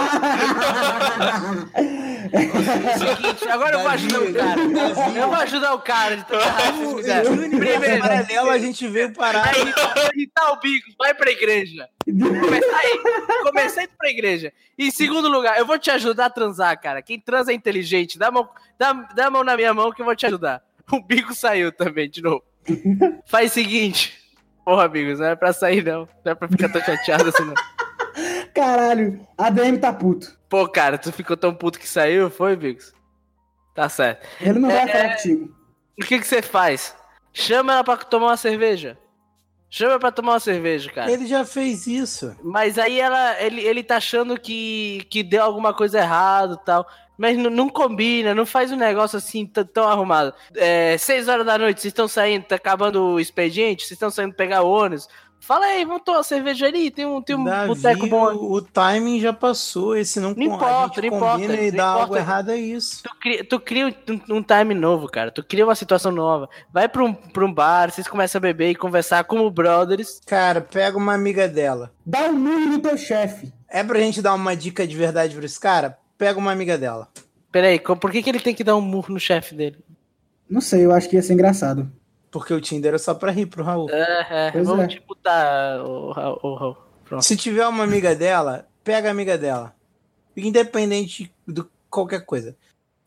Seguinte, 2.99 3.49
agora 3.49 3.77
eu 3.77 3.81
vou 3.81 3.89
ajudar 3.89 4.21
o 4.21 4.35
cara. 4.35 4.61
Eu 5.17 5.29
vou 5.29 5.39
ajudar 5.41 5.75
o 5.75 5.81
cara 5.81 6.17
de. 6.17 6.25
No 6.31 6.91
universo 6.91 7.31
Primeiro, 7.33 8.01
paralelo 8.01 8.51
a 8.51 8.59
gente 8.59 8.87
veio 8.89 9.13
parar. 9.13 9.53
Vai 9.53 9.63
irritar, 9.63 10.11
irritar 10.15 10.53
o 10.53 10.61
Bigos, 10.61 10.95
vai 10.99 11.15
pra 11.15 11.31
igreja. 11.31 11.89
Começar 12.05 12.79
aí. 12.79 13.01
Comecei 13.43 13.89
pra 13.99 14.11
igreja. 14.11 14.53
Em 14.79 14.91
segundo 14.91 15.29
lugar, 15.29 15.59
eu 15.59 15.67
vou 15.67 15.79
te 15.79 15.91
ajudar 15.91 16.27
a 16.27 16.31
transar, 16.31 16.81
cara. 16.81 17.03
Quem 17.03 17.19
transa 17.21 17.53
é 17.53 17.55
inteligente. 17.55 18.19
Dá 18.19 18.29
a 18.29 18.31
mão, 18.31 18.49
dá, 18.79 18.93
dá 18.93 19.27
a 19.27 19.31
mão 19.31 19.45
na 19.45 19.57
minha 19.57 19.75
mão 19.75 19.93
que 19.93 20.01
eu 20.01 20.07
vou 20.07 20.17
te 20.17 20.27
ajudar. 20.27 20.63
O 20.91 21.01
Bigo 21.01 21.33
saiu 21.35 21.71
também, 21.71 22.11
de 22.11 22.21
novo. 22.21 22.43
Faz 23.27 23.53
o 23.53 23.55
seguinte. 23.55 24.19
Porra, 24.65 24.89
Bigos, 24.89 25.21
não 25.21 25.27
é 25.27 25.37
pra 25.37 25.53
sair, 25.53 25.85
não. 25.85 26.09
Não 26.25 26.33
é 26.33 26.35
pra 26.35 26.49
ficar 26.49 26.69
tão 26.69 26.83
chateado 26.83 27.29
assim, 27.29 27.45
não. 27.45 27.55
Caralho, 28.55 29.21
a 29.39 29.51
DM 29.51 29.79
tá 29.79 29.93
puto. 29.93 30.40
Pô, 30.51 30.69
cara, 30.69 30.99
tu 30.99 31.11
ficou 31.13 31.37
tão 31.37 31.55
puto 31.55 31.79
que 31.79 31.89
saiu, 31.89 32.29
foi, 32.29 32.57
Bigos? 32.57 32.93
Tá 33.75 33.89
certo. 33.89 34.27
Ele 34.41 34.59
não 34.59 34.69
vai 34.69 34.83
É. 34.83 34.87
falar 34.89 35.15
contigo. 35.17 35.55
O 35.99 36.05
que 36.05 36.19
que 36.19 36.27
você 36.27 36.43
faz? 36.43 36.95
Chama 37.33 37.73
ela 37.73 37.85
pra 37.85 37.97
tomar 37.97 38.27
uma 38.27 38.37
cerveja. 38.37 38.99
Chama 39.71 39.93
ela 39.93 40.01
pra 40.01 40.11
tomar 40.11 40.33
uma 40.33 40.41
cerveja, 40.41 40.91
cara. 40.91 41.11
Ele 41.13 41.27
já 41.27 41.45
fez 41.45 41.87
isso. 41.87 42.37
Mas 42.43 42.77
aí 42.79 42.99
ela, 42.99 43.41
ele, 43.41 43.61
ele 43.61 43.85
tá 43.85 43.99
achando 43.99 44.39
que, 44.39 45.07
que 45.09 45.23
deu 45.23 45.45
alguma 45.45 45.73
coisa 45.73 46.01
errada 46.01 46.59
e 46.61 46.65
tal. 46.65 46.85
Mas 47.17 47.37
não, 47.39 47.51
não 47.51 47.69
combina, 47.69 48.35
não 48.35 48.45
faz 48.47 48.73
um 48.73 48.77
negócio 48.77 49.19
assim 49.19 49.47
tão, 49.47 49.65
tão 49.65 49.87
arrumado. 49.89 50.35
É, 50.57 50.97
seis 50.99 51.29
horas 51.29 51.47
da 51.47 51.57
noite, 51.57 51.81
vocês 51.81 51.93
estão 51.93 52.09
saindo, 52.09 52.47
tá 52.47 52.57
acabando 52.57 53.01
o 53.05 53.21
expediente, 53.21 53.83
vocês 53.83 53.93
estão 53.93 54.11
saindo 54.11 54.35
pegar 54.35 54.63
o 54.63 54.71
ônibus. 54.71 55.07
Fala 55.41 55.65
aí, 55.67 55.85
vamos 55.85 56.03
tomar 56.05 56.19
uma 56.19 56.23
cerveja 56.25 56.67
ali, 56.67 56.91
tem 56.91 57.07
um, 57.07 57.21
tem 57.23 57.35
um 57.35 57.43
Davi, 57.45 57.69
boteco 57.69 58.07
bom. 58.07 58.35
o, 58.35 58.53
o 58.53 58.63
timing 58.63 59.19
já 59.21 59.33
passou. 59.33 59.97
Esse 59.97 60.21
não, 60.21 60.35
Não 60.35 60.43
importa, 60.43 61.01
a 61.01 61.03
não 61.03 61.11
combina 61.11 61.55
importa, 61.55 61.63
e 61.63 61.71
dá 61.73 61.87
algo 61.87 62.05
importa. 62.05 62.19
errado 62.21 62.51
é 62.51 62.57
isso. 62.57 63.03
Tu 63.03 63.11
cria, 63.21 63.45
tu 63.45 63.59
cria 63.61 63.87
um, 63.87 64.37
um 64.37 64.43
time 64.43 64.75
novo, 64.75 65.09
cara. 65.09 65.31
Tu 65.31 65.43
cria 65.43 65.65
uma 65.65 65.75
situação 65.75 66.13
nova. 66.13 66.49
Vai 66.73 66.89
pra 66.89 67.03
um, 67.03 67.13
pra 67.15 67.45
um 67.45 67.53
bar, 67.53 67.91
vocês 67.91 68.07
começam 68.07 68.39
a 68.39 68.43
beber 68.43 68.71
e 68.71 68.75
conversar 68.75 69.25
como 69.25 69.51
brothers. 69.51 70.21
Cara, 70.27 70.61
pega 70.61 70.97
uma 70.99 71.15
amiga 71.15 71.49
dela. 71.49 71.91
Dá 72.05 72.25
um 72.29 72.35
murro 72.35 72.67
no 72.73 72.79
teu 72.79 72.97
chefe. 72.99 73.53
É 73.69 73.83
pra 73.83 73.99
gente 73.99 74.21
dar 74.21 74.35
uma 74.35 74.55
dica 74.55 74.87
de 74.87 74.95
verdade 74.97 75.35
pra 75.35 75.45
esse 75.47 75.59
cara? 75.59 75.99
Pega 76.19 76.39
uma 76.39 76.53
amiga 76.53 76.77
dela. 76.77 77.09
Peraí, 77.51 77.81
por 77.81 78.11
que, 78.13 78.23
que 78.23 78.29
ele 78.31 78.41
tem 78.41 78.55
que 78.55 78.63
dar 78.63 78.77
um 78.77 78.81
murro 78.81 79.15
no 79.15 79.19
chefe 79.19 79.55
dele? 79.55 79.79
Não 80.49 80.61
sei, 80.61 80.85
eu 80.85 80.93
acho 80.93 81.09
que 81.09 81.17
ia 81.17 81.23
ser 81.23 81.33
engraçado. 81.33 81.91
Porque 82.31 82.55
o 82.55 82.61
Tinder 82.61 82.95
é 82.95 82.99
só 82.99 83.13
pra 83.15 83.31
rir 83.33 83.47
pro 83.47 83.65
Raul. 83.65 83.91
É, 83.91 84.27
é, 84.49 84.51
Pois 84.53 84.67
vamos 84.67 84.85
é. 84.85 84.87
disputar 84.89 85.81
o, 85.81 86.13
Ra- 86.13 86.31
o, 86.43 86.55
Raul. 86.55 86.77
Pronto. 87.05 87.25
Se 87.25 87.37
tiver 87.37 87.67
uma 87.67 87.83
amiga 87.85 88.15
dela, 88.15 88.69
pega 88.85 89.09
a 89.09 89.11
amiga 89.11 89.37
dela. 89.37 89.75
Independente 90.37 91.33
de 91.47 91.65
qualquer 91.89 92.25
coisa. 92.25 92.57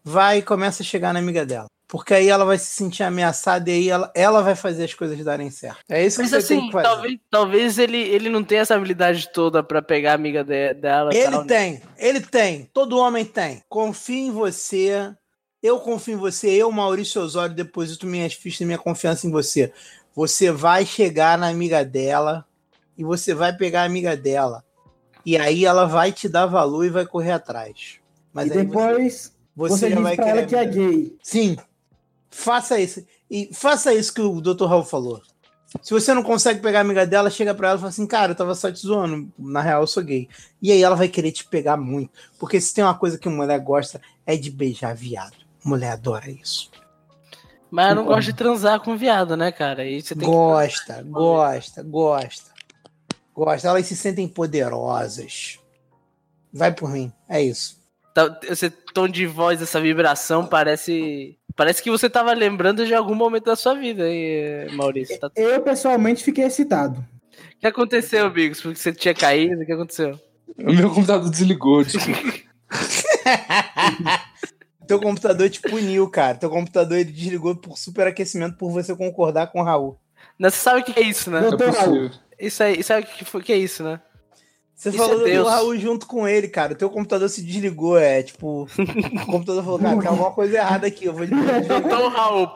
Vai 0.03 0.39
e 0.39 0.41
começa 0.41 0.83
a 0.83 0.85
chegar 0.85 1.13
na 1.13 1.19
amiga 1.19 1.45
dela. 1.45 1.67
Porque 1.87 2.13
aí 2.13 2.27
ela 2.27 2.43
vai 2.43 2.57
se 2.57 2.65
sentir 2.67 3.03
ameaçada 3.03 3.69
e 3.69 3.73
aí 3.73 3.89
ela, 3.89 4.11
ela 4.15 4.41
vai 4.41 4.55
fazer 4.55 4.83
as 4.85 4.93
coisas 4.93 5.17
darem 5.23 5.49
certo. 5.51 5.79
É 5.87 6.03
isso 6.03 6.17
que 6.17 6.23
Mas 6.23 6.31
você 6.31 6.47
tem 6.47 6.57
assim, 6.57 6.65
que 6.67 6.71
fazer. 6.73 6.87
talvez, 6.87 7.19
talvez 7.29 7.77
ele, 7.77 7.97
ele 7.97 8.29
não 8.29 8.43
tenha 8.43 8.61
essa 8.61 8.75
habilidade 8.75 9.29
toda 9.31 9.61
pra 9.63 9.81
pegar 9.81 10.11
a 10.11 10.15
amiga 10.15 10.43
de- 10.43 10.73
dela. 10.73 11.11
Ele 11.13 11.31
tal, 11.31 11.41
né? 11.41 11.47
tem, 11.47 11.81
ele 11.97 12.19
tem. 12.21 12.69
Todo 12.73 12.97
homem 12.97 13.23
tem. 13.23 13.61
Confio 13.69 14.15
em 14.17 14.31
você. 14.31 15.13
Eu 15.63 15.79
confio 15.79 16.15
em 16.15 16.17
você. 16.17 16.49
Eu, 16.49 16.69
Maurício 16.69 17.21
Osório, 17.21 17.55
deposito 17.55 18.05
minhas 18.05 18.33
fichas 18.33 18.59
e 18.59 18.65
minha 18.65 18.77
confiança 18.77 19.25
em 19.25 19.31
você. 19.31 19.71
Você 20.13 20.51
vai 20.51 20.85
chegar 20.85 21.37
na 21.37 21.47
amiga 21.47 21.85
dela 21.85 22.45
e 22.97 23.03
você 23.03 23.33
vai 23.33 23.55
pegar 23.55 23.83
a 23.83 23.85
amiga 23.85 24.17
dela. 24.17 24.61
E 25.25 25.37
aí 25.37 25.63
ela 25.63 25.85
vai 25.85 26.11
te 26.11 26.27
dar 26.27 26.47
valor 26.47 26.83
e 26.85 26.89
vai 26.89 27.05
correr 27.05 27.31
atrás. 27.31 27.99
Mas 28.33 28.49
e 28.49 28.51
aí 28.51 28.57
você, 28.57 28.65
depois 28.65 29.33
você, 29.55 29.73
você, 29.73 29.89
já 29.89 29.95
diz 29.95 30.03
vai 30.03 30.15
pra 30.17 30.25
querer. 30.25 30.37
ela 30.37 30.47
que 30.47 30.55
é 30.55 30.65
gay. 30.65 31.17
Sim. 31.23 31.55
Faça 32.29 32.77
isso. 32.77 33.05
E 33.31 33.49
faça 33.53 33.93
isso 33.93 34.13
que 34.13 34.21
o 34.21 34.41
Dr. 34.41 34.65
Raul 34.65 34.83
falou. 34.83 35.21
Se 35.81 35.93
você 35.93 36.13
não 36.13 36.21
consegue 36.21 36.59
pegar 36.59 36.79
a 36.79 36.81
amiga 36.81 37.07
dela, 37.07 37.31
chega 37.31 37.55
pra 37.55 37.69
ela 37.69 37.77
e 37.77 37.79
fala 37.79 37.89
assim: 37.89 38.05
Cara, 38.05 38.33
eu 38.33 38.35
tava 38.35 38.53
só 38.53 38.69
te 38.69 38.79
zoando. 38.79 39.31
Na 39.39 39.61
real, 39.61 39.81
eu 39.81 39.87
sou 39.87 40.03
gay. 40.03 40.27
E 40.61 40.71
aí 40.71 40.83
ela 40.83 40.95
vai 40.95 41.07
querer 41.07 41.31
te 41.31 41.45
pegar 41.45 41.77
muito. 41.77 42.11
Porque 42.37 42.59
se 42.59 42.73
tem 42.73 42.83
uma 42.83 42.93
coisa 42.93 43.17
que 43.17 43.29
mulher 43.29 43.59
gosta, 43.59 44.01
é 44.25 44.35
de 44.35 44.51
beijar 44.51 44.93
viado. 44.93 45.42
Mulher 45.63 45.91
adora 45.93 46.29
isso. 46.29 46.69
Mas 47.71 47.89
eu 47.89 47.95
não 47.95 48.05
gosto 48.05 48.27
de 48.27 48.33
transar 48.33 48.79
com 48.81 48.95
viado, 48.95 49.35
né, 49.35 49.51
cara? 49.51 49.83
E 49.85 50.01
você 50.01 50.13
tem 50.13 50.25
que- 50.27 50.33
Gosta, 50.35 51.01
gosta, 51.03 51.81
gosta. 51.83 52.51
Gosta. 53.33 53.67
Elas 53.67 53.85
se 53.87 53.95
sentem 53.95 54.27
poderosas. 54.27 55.57
Vai 56.53 56.71
por 56.71 56.91
mim. 56.91 57.11
É 57.27 57.41
isso. 57.41 57.81
Tá- 58.13 58.39
Esse 58.43 58.69
tom 58.69 59.07
de 59.07 59.25
voz, 59.25 59.59
essa 59.59 59.81
vibração, 59.81 60.45
parece. 60.45 61.35
Parece 61.55 61.81
que 61.81 61.89
você 61.89 62.07
tava 62.09 62.31
lembrando 62.33 62.85
de 62.85 62.93
algum 62.93 63.15
momento 63.15 63.45
da 63.45 63.55
sua 63.55 63.73
vida, 63.73 64.07
hein, 64.07 64.67
Maurício? 64.75 65.19
Tá- 65.19 65.31
Eu, 65.35 65.61
pessoalmente, 65.61 66.23
fiquei 66.23 66.45
excitado. 66.45 66.99
O 67.55 67.59
que 67.59 67.65
aconteceu, 67.67 68.29
Bigos? 68.29 68.61
Porque 68.61 68.77
você 68.79 68.93
tinha 68.93 69.15
caído? 69.15 69.61
O 69.61 69.65
que 69.65 69.71
aconteceu? 69.71 70.19
O 70.59 70.71
meu 70.71 70.91
computador 70.91 71.27
desligou, 71.29 71.83
desculpa. 71.83 72.21
Teu 74.87 74.99
computador 74.99 75.49
te 75.49 75.61
puniu, 75.61 76.09
cara. 76.09 76.37
Teu 76.37 76.49
computador 76.49 76.97
ele 76.97 77.11
desligou 77.11 77.55
por 77.55 77.77
superaquecimento 77.77 78.57
por 78.57 78.71
você 78.71 78.95
concordar 78.95 79.47
com 79.47 79.61
o 79.61 79.63
Raul. 79.63 79.99
Não, 80.37 80.49
Você 80.49 80.57
sabe 80.57 80.81
o 80.81 80.83
que 80.83 80.99
é 80.99 81.03
isso, 81.03 81.29
né? 81.29 81.41
Não 81.41 81.57
é 81.57 81.69
Raul. 81.69 82.11
Isso 82.39 82.63
aí, 82.63 82.83
sabe 82.83 83.07
o 83.07 83.25
que, 83.25 83.41
que 83.43 83.53
é 83.53 83.57
isso, 83.57 83.83
né? 83.83 84.01
Você 84.75 84.89
Isso 84.89 84.97
falou 84.97 85.25
é 85.27 85.37
do. 85.37 85.45
Raul 85.45 85.77
junto 85.77 86.05
com 86.05 86.27
ele, 86.27 86.47
cara. 86.47 86.73
O 86.73 86.75
teu 86.75 86.89
computador 86.89 87.29
se 87.29 87.41
desligou, 87.41 87.97
é 87.97 88.23
tipo. 88.23 88.63
o 88.63 89.25
computador 89.25 89.63
falou, 89.63 89.79
cara, 89.79 89.97
tem 89.97 90.09
alguma 90.09 90.31
coisa 90.31 90.57
errada 90.57 90.87
aqui. 90.87 91.05
Eu 91.05 91.13
vou 91.13 91.25
desligar. 91.25 91.63
Então, 91.63 92.09
Raul. 92.09 92.49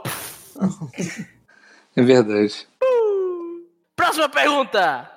É 1.96 2.02
verdade. 2.02 2.68
Próxima 3.96 4.30
pergunta! 4.30 5.10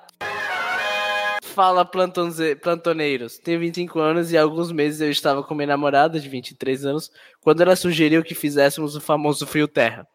Fala, 1.53 1.83
plantonze- 1.85 2.55
plantoneiros. 2.55 3.37
Tenho 3.37 3.59
25 3.59 3.99
anos 3.99 4.31
e 4.31 4.37
há 4.37 4.41
alguns 4.41 4.71
meses 4.71 5.01
eu 5.01 5.09
estava 5.09 5.43
com 5.43 5.53
minha 5.53 5.67
namorada 5.67 6.19
de 6.19 6.27
23 6.29 6.85
anos 6.85 7.11
quando 7.41 7.61
ela 7.61 7.75
sugeriu 7.75 8.23
que 8.23 8.33
fizéssemos 8.33 8.95
o 8.95 9.01
famoso 9.01 9.45
frio 9.45 9.67
terra. 9.67 10.07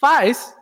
Faz! 0.00 0.54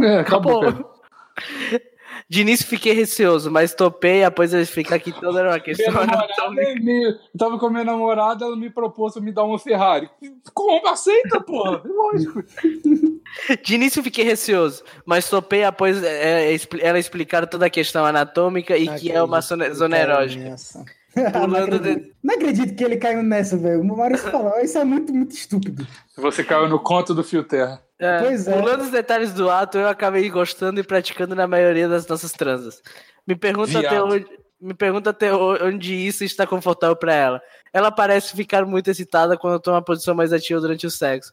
É, 0.00 0.18
acabou. 0.20 0.66
Acabou. 0.68 1.00
De 2.30 2.42
início 2.42 2.64
fiquei 2.64 2.92
receoso, 2.92 3.50
mas 3.50 3.74
topei 3.74 4.22
após 4.22 4.54
eu 4.54 4.60
explicar 4.60 5.00
que 5.00 5.10
toda 5.10 5.40
era 5.40 5.48
uma 5.48 5.54
Minha 5.54 5.64
questão 5.64 5.92
namorada, 5.92 6.22
anatômica. 6.26 6.74
me- 6.76 7.04
eu 7.08 7.14
tava 7.36 7.58
com 7.58 7.66
a 7.66 7.70
minha 7.70 7.82
namorada, 7.84 8.44
ela 8.44 8.56
me 8.56 8.70
propôs 8.70 9.16
me 9.16 9.32
dar 9.32 9.42
uma 9.42 9.58
Ferrari. 9.58 10.08
Como? 10.54 10.86
Aceita, 10.86 11.40
porra. 11.40 11.82
Lógico. 11.92 12.44
De 13.64 13.74
início 13.74 14.00
fiquei 14.00 14.24
receoso, 14.24 14.84
mas 15.04 15.28
topei 15.28 15.64
após 15.64 16.00
é, 16.04 16.44
é, 16.50 16.52
expli- 16.52 16.80
ela 16.82 17.00
explicar 17.00 17.48
toda 17.48 17.66
a 17.66 17.70
questão 17.70 18.06
anatômica 18.06 18.76
e 18.76 18.88
que 18.96 19.10
é 19.10 19.20
uma 19.20 19.40
zona, 19.40 19.74
zona 19.74 19.98
erótica. 19.98 20.54
Não, 21.16 21.56
acredito. 21.56 22.14
não 22.22 22.34
acredito 22.36 22.76
que 22.76 22.84
ele 22.84 22.96
caiu 22.96 23.20
nessa, 23.24 23.56
velho. 23.56 23.80
O 23.80 23.84
Maurício 23.84 24.30
falou, 24.30 24.56
isso 24.60 24.78
é 24.78 24.84
muito, 24.84 25.12
muito 25.12 25.32
estúpido. 25.34 25.84
Você 26.16 26.44
caiu 26.44 26.68
no 26.68 26.78
conto 26.78 27.12
do 27.12 27.24
Fio 27.24 27.42
Terra. 27.42 27.82
É, 28.00 28.18
Pois 28.20 28.48
é. 28.48 28.58
Pulando 28.58 28.82
os 28.82 28.90
detalhes 28.90 29.32
do 29.34 29.50
ato, 29.50 29.76
eu 29.76 29.86
acabei 29.86 30.28
gostando 30.30 30.80
e 30.80 30.82
praticando 30.82 31.34
na 31.34 31.46
maioria 31.46 31.86
das 31.86 32.06
nossas 32.06 32.32
transas. 32.32 32.82
Me 33.26 33.36
pergunta, 33.36 33.78
até 33.78 33.90
Viado. 33.90 34.06
onde, 34.06 34.26
me 34.60 34.72
pergunta 34.74 35.10
até 35.10 35.32
onde 35.34 35.94
isso 35.94 36.24
está 36.24 36.46
confortável 36.46 36.96
pra 36.96 37.14
ela. 37.14 37.42
Ela 37.72 37.90
parece 37.90 38.34
ficar 38.34 38.64
muito 38.64 38.90
excitada 38.90 39.36
quando 39.36 39.54
eu 39.54 39.60
tomo 39.60 39.76
uma 39.76 39.84
posição 39.84 40.14
mais 40.14 40.32
ativa 40.32 40.60
durante 40.60 40.86
o 40.86 40.90
sexo. 40.90 41.30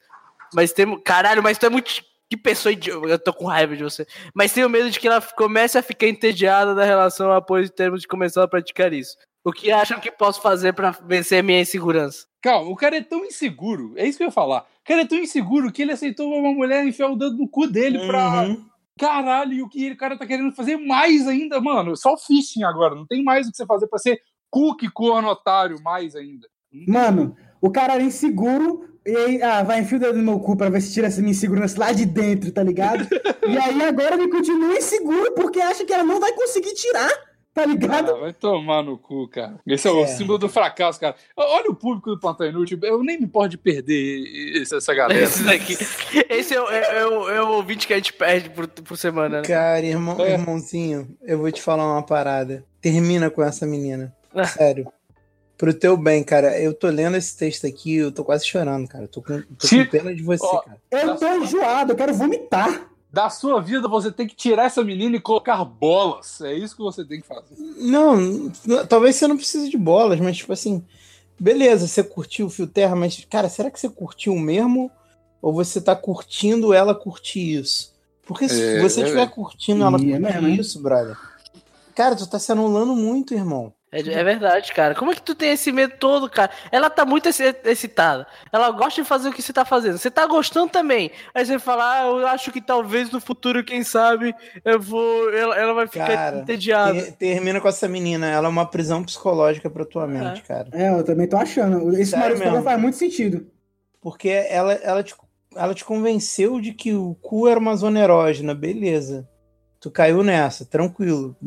Mas 0.54 0.74
tem. 0.74 1.00
Caralho, 1.02 1.42
mas 1.42 1.58
tu 1.58 1.66
é 1.66 1.70
muito. 1.70 1.90
Que 2.30 2.36
pessoa 2.36 2.74
idiota. 2.74 3.08
Eu 3.08 3.18
tô 3.18 3.34
com 3.34 3.46
raiva 3.46 3.76
de 3.76 3.84
você. 3.84 4.06
Mas 4.34 4.52
tenho 4.52 4.70
medo 4.70 4.90
de 4.90 5.00
que 5.00 5.08
ela 5.08 5.22
comece 5.22 5.78
a 5.78 5.82
ficar 5.82 6.08
entediada 6.08 6.76
da 6.76 6.84
relação 6.84 7.32
após 7.32 7.70
termos 7.70 8.02
de 8.02 8.08
começar 8.08 8.44
a 8.44 8.48
praticar 8.48 8.92
isso. 8.92 9.18
O 9.48 9.52
que 9.54 9.72
acham 9.72 9.98
que 9.98 10.12
posso 10.12 10.42
fazer 10.42 10.74
pra 10.74 10.92
vencer 10.92 11.40
a 11.40 11.44
minha 11.44 11.62
insegurança? 11.62 12.26
Calma, 12.42 12.70
o 12.70 12.76
cara 12.76 12.98
é 12.98 13.02
tão 13.02 13.24
inseguro. 13.24 13.94
É 13.96 14.06
isso 14.06 14.18
que 14.18 14.24
eu 14.26 14.28
ia 14.28 14.32
falar. 14.32 14.68
O 14.82 14.86
cara 14.86 15.04
é 15.04 15.08
tão 15.08 15.18
inseguro 15.18 15.72
que 15.72 15.84
ele 15.84 15.94
aceitou 15.94 16.34
uma 16.34 16.52
mulher 16.52 16.86
enfiar 16.86 17.08
o 17.08 17.16
dedo 17.16 17.38
no 17.38 17.48
cu 17.48 17.66
dele 17.66 18.06
pra. 18.06 18.42
Uhum. 18.42 18.66
Caralho, 19.00 19.54
e 19.54 19.62
o 19.62 19.70
que 19.70 19.92
o 19.92 19.96
cara 19.96 20.18
tá 20.18 20.26
querendo 20.28 20.52
fazer 20.52 20.76
mais 20.76 21.26
ainda, 21.30 21.62
mano. 21.62 21.96
Só 21.96 22.16
o 22.16 22.18
fishing 22.18 22.64
agora. 22.64 22.94
Não 22.94 23.08
tem 23.08 23.24
mais 23.24 23.48
o 23.48 23.52
que 23.52 23.56
você 23.56 23.66
fazer 23.66 23.88
pra 23.88 24.00
ser 24.00 24.20
cookie 24.50 24.92
corno 24.92 25.30
otário 25.30 25.82
mais 25.82 26.14
ainda. 26.14 26.46
Mano, 26.86 27.34
o 27.62 27.72
cara 27.72 27.94
era 27.94 28.04
inseguro 28.04 28.86
e 29.06 29.16
aí, 29.16 29.42
ah, 29.42 29.64
vai 29.64 29.80
enfiar 29.80 30.00
o 30.00 30.02
dedo 30.02 30.18
no 30.18 30.26
meu 30.26 30.40
cu 30.42 30.58
pra 30.58 30.70
ver 30.70 30.82
se 30.82 30.94
tira 30.94 31.08
essa 31.08 31.22
minha 31.22 31.32
insegurança 31.32 31.80
lá 31.80 31.94
de 31.94 32.06
dentro, 32.06 32.52
tá 32.52 32.62
ligado? 32.62 33.08
e 33.48 33.58
aí 33.58 33.82
agora 33.84 34.16
ele 34.16 34.30
continua 34.30 34.76
inseguro 34.76 35.34
porque 35.36 35.62
acha 35.62 35.86
que 35.86 35.94
ela 35.94 36.04
não 36.04 36.20
vai 36.20 36.34
conseguir 36.34 36.74
tirar, 36.74 37.10
tá 37.58 37.66
ligado? 37.66 38.12
Ah, 38.12 38.20
vai 38.20 38.34
tomar 38.34 38.84
no 38.84 38.98
cu, 38.98 39.28
cara. 39.28 39.60
Esse 39.66 39.88
é, 39.88 39.92
o 39.92 40.04
É. 40.04 40.08
símbolo 40.08 40.38
do 40.38 40.48
fracasso, 40.48 41.00
cara. 41.00 41.16
Olha 41.36 41.70
o 41.72 41.76
público 41.76 42.10
do 42.12 42.20
Plantão 42.20 42.46
Inútil. 42.48 42.80
Eu 42.84 43.04
nem 43.04 43.18
me 43.18 43.26
importo 43.26 43.50
de 43.50 43.58
perder 43.58 44.62
essa 44.62 44.94
galera. 44.94 45.20
Esse 45.22 45.44
daqui. 45.44 45.76
Esse 46.30 46.54
é, 46.54 46.62
o- 46.62 46.70
é, 46.70 47.00
é 47.00 47.06
o- 47.08 47.30
é 47.30 47.42
o 47.42 47.48
ouvinte 47.54 47.88
que 47.88 47.94
a 47.94 47.98
gente 47.98 48.14
perde 48.14 48.50
por, 48.52 48.68
por 48.68 48.98
semana, 48.98 49.42
né? 49.42 49.48
Cara, 49.48 49.86
irmão, 49.86 50.20
É. 50.24 50.34
irmãozinho, 50.34 51.08
eu 51.24 51.38
vou 51.40 51.52
te 51.52 51.62
falar 51.62 51.86
uma 51.92 52.04
parada. 52.04 52.64
Termina 52.82 53.30
com 53.30 53.44
essa 53.44 53.66
menina. 53.66 54.16
Ah. 54.36 54.46
Sério. 54.46 54.88
Pro 55.58 55.74
teu 55.74 55.98
bem, 55.98 56.24
cara. 56.24 56.60
Eu 56.62 56.72
tô 56.72 56.88
lendo 56.88 57.18
esse 57.18 57.36
texto 57.36 57.66
aqui, 57.66 57.96
eu 57.96 58.12
tô 58.12 58.24
quase 58.24 58.46
chorando, 58.46 58.88
cara. 58.88 59.06
Eu 59.06 59.08
tô 59.08 59.24
com, 59.24 59.42
tô 59.42 59.68
com 59.68 59.86
pena 59.90 60.14
de 60.14 60.22
você, 60.22 60.46
Ó, 60.46 60.60
cara. 60.62 60.78
Eu 60.92 61.16
tô 61.16 61.28
enjoado, 61.44 61.94
eu 61.94 61.96
quero 61.96 62.14
vomitar. 62.14 62.88
Da 63.12 63.30
sua 63.30 63.62
vida, 63.62 63.88
você 63.88 64.12
tem 64.12 64.28
que 64.28 64.36
tirar 64.36 64.66
essa 64.66 64.84
menina 64.84 65.16
e 65.16 65.22
colocar 65.22 65.64
bolas. 65.64 66.42
É 66.42 66.54
isso 66.54 66.76
que 66.76 66.82
você 66.82 67.06
tem 67.06 67.22
que 67.22 67.28
fazer. 67.28 67.56
Não, 67.78 68.52
talvez 68.88 69.16
você 69.16 69.28
não 69.28 69.38
precise 69.38 69.70
de 69.70 69.78
bolas, 69.78 70.20
mas 70.20 70.38
tipo 70.38 70.52
assim, 70.52 70.86
beleza, 71.40 71.88
você 71.88 72.04
curtiu 72.04 72.48
o 72.48 72.50
Fio 72.50 72.68
Terra, 72.68 72.96
mas, 72.96 73.26
cara, 73.30 73.48
será 73.48 73.72
que 73.72 73.80
você 73.80 73.90
curtiu 73.90 74.36
mesmo? 74.36 74.92
Ou 75.42 75.54
você 75.54 75.80
tá 75.80 75.96
curtindo 75.96 76.74
ela 76.74 76.94
curtir 76.94 77.60
isso? 77.60 77.94
Porque 78.26 78.50
se 78.50 78.62
É, 78.62 78.82
você 78.82 79.02
é, 79.02 79.04
estiver 79.06 79.24
é. 79.24 79.28
curtindo 79.28 79.84
ela 79.84 79.96
é 79.96 80.00
curtir 80.00 80.20
mesmo, 80.20 80.48
hein? 80.48 80.60
isso, 80.60 80.82
brother. 80.82 81.18
Cara, 81.96 82.16
tu 82.16 82.28
tá 82.28 82.38
se 82.38 82.52
anulando 82.52 82.94
muito, 82.96 83.34
irmão. 83.34 83.74
É, 83.90 84.00
é 84.00 84.24
verdade, 84.24 84.74
cara. 84.74 84.94
Como 84.94 85.12
é 85.12 85.16
que 85.16 85.22
tu 85.22 85.34
tem 85.34 85.52
esse 85.52 85.72
medo 85.72 85.94
todo, 85.98 86.30
cara? 86.30 86.52
Ela 86.72 86.90
tá 86.90 87.06
muito 87.06 87.30
exci- 87.30 87.56
excitada. 87.64 88.28
Ela 88.52 88.70
gosta 88.72 89.02
de 89.02 89.08
fazer 89.08 89.30
o 89.30 89.34
que 89.34 89.42
você 89.42 89.54
tá 89.54 89.64
fazendo. 89.64 89.98
Você 89.98 90.12
tá 90.12 90.26
gostando 90.28 90.70
também. 90.70 91.10
Aí 91.34 91.46
você 91.46 91.58
fala, 91.58 91.94
ah, 91.94 92.04
eu 92.06 92.28
acho 92.28 92.52
que 92.52 92.60
talvez 92.60 93.10
no 93.12 93.22
futuro, 93.22 93.64
quem 93.64 93.84
sabe, 93.84 94.36
eu 94.66 94.80
vou. 94.80 95.34
Ela, 95.34 95.56
ela 95.58 95.74
vai 95.74 95.88
ficar 95.88 96.06
Cara, 96.08 96.38
entediada. 96.40 96.94
Ter- 97.02 97.12
termina 97.14 97.62
com 97.62 97.68
essa 97.70 97.88
menina, 97.88 98.28
ela 98.28 98.48
é 98.48 98.50
uma 98.50 98.66
prisão 98.70 99.02
psicológica 99.04 99.70
pra 99.70 99.86
tua 99.86 100.06
mente, 100.06 100.42
cara. 100.44 100.68
É, 100.74 100.90
eu 100.90 101.04
também 101.06 101.28
tô 101.28 101.38
achando. 101.38 101.90
Esse 101.98 102.12
Sério 102.12 102.38
mesmo? 102.38 102.62
faz 102.64 102.80
muito 102.80 102.98
sentido. 102.98 103.48
Porque 104.02 104.30
ela, 104.30 104.74
ela, 104.74 105.02
te, 105.02 105.16
ela 105.56 105.74
te 105.74 105.86
convenceu 105.86 106.60
de 106.60 106.74
que 106.74 106.94
o 106.94 107.16
cu 107.22 107.48
era 107.48 107.60
uma 107.60 107.76
zona 107.78 108.02
erógena, 108.02 108.54
beleza. 108.54 109.28
Tu 109.80 109.90
caiu 109.90 110.24
nessa, 110.24 110.66
tranquilo. 110.66 111.38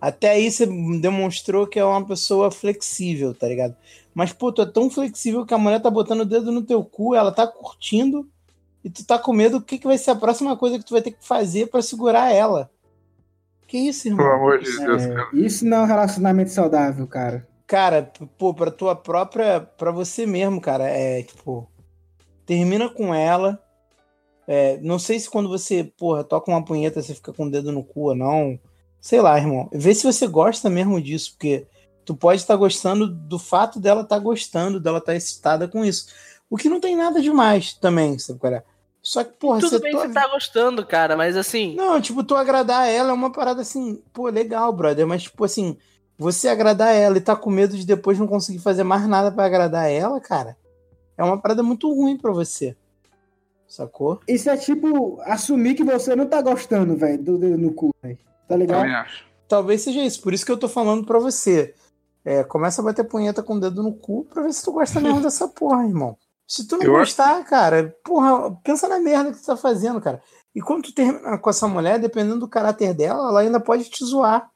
Até 0.00 0.30
aí 0.30 0.50
você 0.50 0.66
demonstrou 1.00 1.66
que 1.66 1.78
é 1.78 1.84
uma 1.84 2.04
pessoa 2.04 2.50
flexível, 2.50 3.34
tá 3.34 3.48
ligado? 3.48 3.74
Mas, 4.14 4.32
pô, 4.32 4.52
tu 4.52 4.62
é 4.62 4.66
tão 4.66 4.90
flexível 4.90 5.44
que 5.44 5.54
a 5.54 5.58
mulher 5.58 5.80
tá 5.80 5.90
botando 5.90 6.20
o 6.20 6.26
dedo 6.26 6.52
no 6.52 6.62
teu 6.62 6.84
cu, 6.84 7.14
ela 7.14 7.32
tá 7.32 7.46
curtindo, 7.46 8.28
e 8.84 8.90
tu 8.90 9.04
tá 9.04 9.18
com 9.18 9.32
medo, 9.32 9.56
o 9.56 9.62
que, 9.62 9.78
que 9.78 9.86
vai 9.86 9.98
ser 9.98 10.12
a 10.12 10.16
próxima 10.16 10.56
coisa 10.56 10.78
que 10.78 10.84
tu 10.84 10.92
vai 10.92 11.02
ter 11.02 11.10
que 11.10 11.26
fazer 11.26 11.66
pra 11.66 11.82
segurar 11.82 12.32
ela? 12.32 12.70
Que 13.66 13.78
isso, 13.78 14.06
irmão? 14.08 14.26
amor 14.26 14.60
de 14.60 14.68
É, 14.68 15.44
isso 15.44 15.66
não 15.66 15.78
é 15.78 15.80
um 15.82 15.86
relacionamento 15.86 16.50
saudável, 16.50 17.06
cara. 17.06 17.46
Cara, 17.66 18.12
pô, 18.38 18.54
pra 18.54 18.70
tua 18.70 18.94
própria. 18.94 19.60
pra 19.60 19.90
você 19.90 20.24
mesmo, 20.24 20.60
cara, 20.60 20.84
é 20.84 21.22
tipo. 21.22 21.68
Termina 22.44 22.88
com 22.88 23.12
ela. 23.12 23.60
É, 24.46 24.78
não 24.80 25.00
sei 25.00 25.18
se 25.18 25.28
quando 25.28 25.48
você, 25.48 25.82
porra, 25.82 26.22
toca 26.22 26.48
uma 26.48 26.64
punheta 26.64 27.02
você 27.02 27.12
fica 27.12 27.32
com 27.32 27.46
o 27.46 27.50
dedo 27.50 27.72
no 27.72 27.82
cu 27.82 28.10
ou 28.10 28.14
não. 28.14 28.56
Sei 29.06 29.20
lá, 29.20 29.38
irmão. 29.38 29.68
Vê 29.72 29.94
se 29.94 30.02
você 30.02 30.26
gosta 30.26 30.68
mesmo 30.68 31.00
disso, 31.00 31.30
porque 31.34 31.64
tu 32.04 32.12
pode 32.16 32.40
estar 32.40 32.56
gostando 32.56 33.06
do 33.06 33.38
fato 33.38 33.78
dela 33.78 34.00
estar 34.02 34.18
gostando, 34.18 34.80
dela 34.80 34.98
estar 34.98 35.14
excitada 35.14 35.68
com 35.68 35.84
isso. 35.84 36.08
O 36.50 36.56
que 36.56 36.68
não 36.68 36.80
tem 36.80 36.96
nada 36.96 37.22
demais 37.22 37.72
também, 37.72 38.18
sabe 38.18 38.40
qual 38.40 38.52
é? 38.52 38.64
Só 39.00 39.22
que, 39.22 39.32
porra, 39.34 39.60
Tudo 39.60 39.70
você 39.70 39.78
bem 39.78 39.92
to- 39.92 40.00
que 40.00 40.08
você 40.08 40.12
tá 40.12 40.26
gostando, 40.26 40.84
cara, 40.84 41.16
mas 41.16 41.36
assim. 41.36 41.76
não, 41.76 42.00
tipo, 42.00 42.24
tu 42.24 42.34
agradar 42.34 42.88
ela 42.88 43.10
é 43.10 43.12
uma 43.12 43.30
parada 43.30 43.62
assim, 43.62 44.02
pô, 44.12 44.26
legal, 44.26 44.72
brother. 44.72 45.06
Mas, 45.06 45.22
tipo 45.22 45.44
assim, 45.44 45.76
você 46.18 46.48
agradar 46.48 46.92
ela 46.92 47.16
e 47.16 47.20
tá 47.20 47.36
com 47.36 47.48
medo 47.48 47.76
de 47.76 47.86
depois 47.86 48.18
não 48.18 48.26
conseguir 48.26 48.58
fazer 48.58 48.82
mais 48.82 49.06
nada 49.06 49.30
pra 49.30 49.44
agradar 49.44 49.88
ela, 49.88 50.20
cara, 50.20 50.56
é 51.16 51.22
uma 51.22 51.40
parada 51.40 51.62
muito 51.62 51.88
ruim 51.94 52.16
pra 52.16 52.32
você. 52.32 52.76
Sacou? 53.68 54.18
Isso 54.26 54.50
é 54.50 54.56
tipo 54.56 55.20
assumir 55.22 55.76
que 55.76 55.84
você 55.84 56.16
não 56.16 56.26
tá 56.26 56.42
gostando, 56.42 56.96
velho, 56.96 57.22
do 57.22 57.38
dedo 57.38 57.56
no 57.56 57.72
cu, 57.72 57.94
velho. 58.02 58.18
Tá 58.48 58.56
ligado? 58.56 58.78
Também 58.80 58.94
acho. 58.94 59.24
Talvez 59.48 59.82
seja 59.82 60.00
isso. 60.02 60.20
Por 60.22 60.32
isso 60.34 60.44
que 60.44 60.52
eu 60.52 60.56
tô 60.58 60.68
falando 60.68 61.04
pra 61.06 61.18
você. 61.18 61.74
É, 62.24 62.42
começa 62.42 62.80
a 62.80 62.84
bater 62.84 63.04
punheta 63.04 63.42
com 63.42 63.54
o 63.54 63.60
dedo 63.60 63.82
no 63.82 63.92
cu 63.94 64.24
pra 64.24 64.42
ver 64.42 64.52
se 64.52 64.64
tu 64.64 64.72
gosta 64.72 65.00
mesmo 65.00 65.20
dessa 65.22 65.46
porra, 65.48 65.84
irmão. 65.84 66.16
Se 66.46 66.66
tu 66.66 66.76
não 66.76 66.84
Eu 66.84 66.92
acho- 66.96 67.00
gostar, 67.16 67.44
cara, 67.44 67.94
porra, 68.04 68.50
pensa 68.64 68.88
na 68.88 68.98
merda 69.00 69.32
que 69.32 69.38
tu 69.38 69.46
tá 69.46 69.56
fazendo, 69.56 70.00
cara. 70.00 70.20
E 70.54 70.60
quando 70.60 70.84
tu 70.84 70.92
termina 70.94 71.38
com 71.38 71.50
essa 71.50 71.66
mulher, 71.68 71.98
dependendo 71.98 72.40
do 72.40 72.48
caráter 72.48 72.94
dela, 72.94 73.28
ela 73.28 73.40
ainda 73.40 73.60
pode 73.60 73.84
te 73.90 74.04
zoar. 74.04 74.48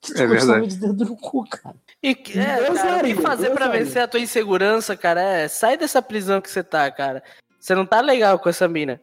Que 0.00 0.12
tu 0.12 0.22
É 0.22 0.26
verdade. 0.26 0.66
de 0.66 0.76
dedo 0.76 1.04
no 1.04 1.16
cu, 1.16 1.44
cara. 1.48 1.74
E, 2.02 2.14
que- 2.14 2.38
é, 2.38 2.68
Eu 2.68 2.74
cara, 2.74 2.98
o 2.98 3.04
que 3.06 3.14
fazer 3.22 3.52
faria. 3.54 3.70
vencer 3.70 4.02
a 4.02 4.08
tua 4.08 4.20
insegurança, 4.20 4.96
cara, 4.96 5.20
é 5.22 5.48
sai 5.48 5.76
dessa 5.76 6.02
prisão 6.02 6.40
que 6.40 6.50
você 6.50 6.62
tá, 6.62 6.88
cara. 6.90 7.22
Você 7.58 7.74
não 7.74 7.86
tá 7.86 8.00
legal 8.00 8.38
com 8.38 8.48
essa 8.48 8.68
mina. 8.68 9.00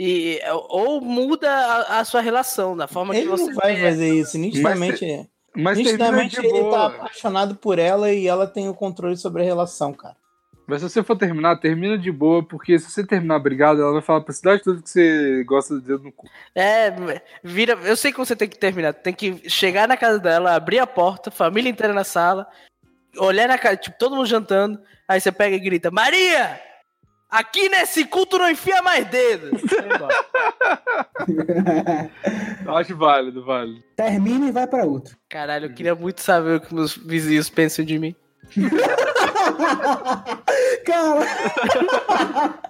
E, 0.00 0.40
ou 0.70 1.00
muda 1.00 1.50
a, 1.50 1.98
a 1.98 2.04
sua 2.04 2.20
relação, 2.20 2.76
da 2.76 2.86
forma 2.86 3.16
Ele 3.16 3.24
que 3.24 3.30
você 3.30 3.46
não 3.46 3.54
vai 3.54 3.74
vê. 3.74 3.90
fazer 3.90 4.14
isso. 4.14 4.38
Nitidamente, 4.38 5.04
é. 5.04 5.26
Mas 5.56 5.76
termina 5.76 6.12
nitidamente 6.12 6.38
ele 6.38 6.52
tá 6.52 6.60
boa. 6.60 6.86
apaixonado 6.86 7.56
por 7.56 7.80
ela 7.80 8.12
e 8.12 8.28
ela 8.28 8.46
tem 8.46 8.68
o 8.68 8.74
controle 8.74 9.16
sobre 9.16 9.42
a 9.42 9.44
relação, 9.44 9.92
cara. 9.92 10.14
Mas 10.68 10.82
se 10.82 10.88
você 10.88 11.02
for 11.02 11.16
terminar, 11.16 11.56
termina 11.56 11.98
de 11.98 12.12
boa, 12.12 12.44
porque 12.44 12.78
se 12.78 12.88
você 12.88 13.04
terminar 13.04 13.40
brigado, 13.40 13.82
ela 13.82 13.94
vai 13.94 14.02
falar 14.02 14.20
pra 14.20 14.32
cidade 14.32 14.62
toda 14.62 14.80
que 14.80 14.88
você 14.88 15.42
gosta 15.44 15.74
de 15.74 15.80
dedo 15.80 16.04
no 16.04 16.12
cu. 16.12 16.28
É, 16.54 16.92
vira. 17.42 17.72
Eu 17.82 17.96
sei 17.96 18.12
como 18.12 18.24
você 18.24 18.36
tem 18.36 18.48
que 18.48 18.58
terminar. 18.58 18.92
Tem 18.92 19.12
que 19.12 19.50
chegar 19.50 19.88
na 19.88 19.96
casa 19.96 20.20
dela, 20.20 20.54
abrir 20.54 20.78
a 20.78 20.86
porta, 20.86 21.28
família 21.30 21.70
inteira 21.70 21.92
na 21.92 22.04
sala, 22.04 22.46
olhar 23.16 23.48
na 23.48 23.58
cara, 23.58 23.76
tipo, 23.76 23.98
todo 23.98 24.14
mundo 24.14 24.26
jantando. 24.26 24.78
Aí 25.08 25.20
você 25.20 25.32
pega 25.32 25.56
e 25.56 25.60
grita: 25.60 25.90
Maria! 25.90 26.67
Aqui 27.30 27.68
nesse 27.68 28.04
culto 28.06 28.38
não 28.38 28.50
enfia 28.50 28.80
mais 28.82 29.06
dedo! 29.08 29.50
Acho 32.66 32.96
válido, 32.96 33.44
válido. 33.44 33.82
Termina 33.96 34.48
e 34.48 34.52
vai 34.52 34.66
pra 34.66 34.84
outro. 34.84 35.14
Caralho, 35.28 35.66
eu 35.66 35.74
queria 35.74 35.94
muito 35.94 36.22
saber 36.22 36.56
o 36.56 36.60
que 36.60 36.74
meus 36.74 36.96
vizinhos 36.96 37.50
pensam 37.50 37.84
de 37.84 37.98
mim. 37.98 38.14
Cara, 40.86 41.20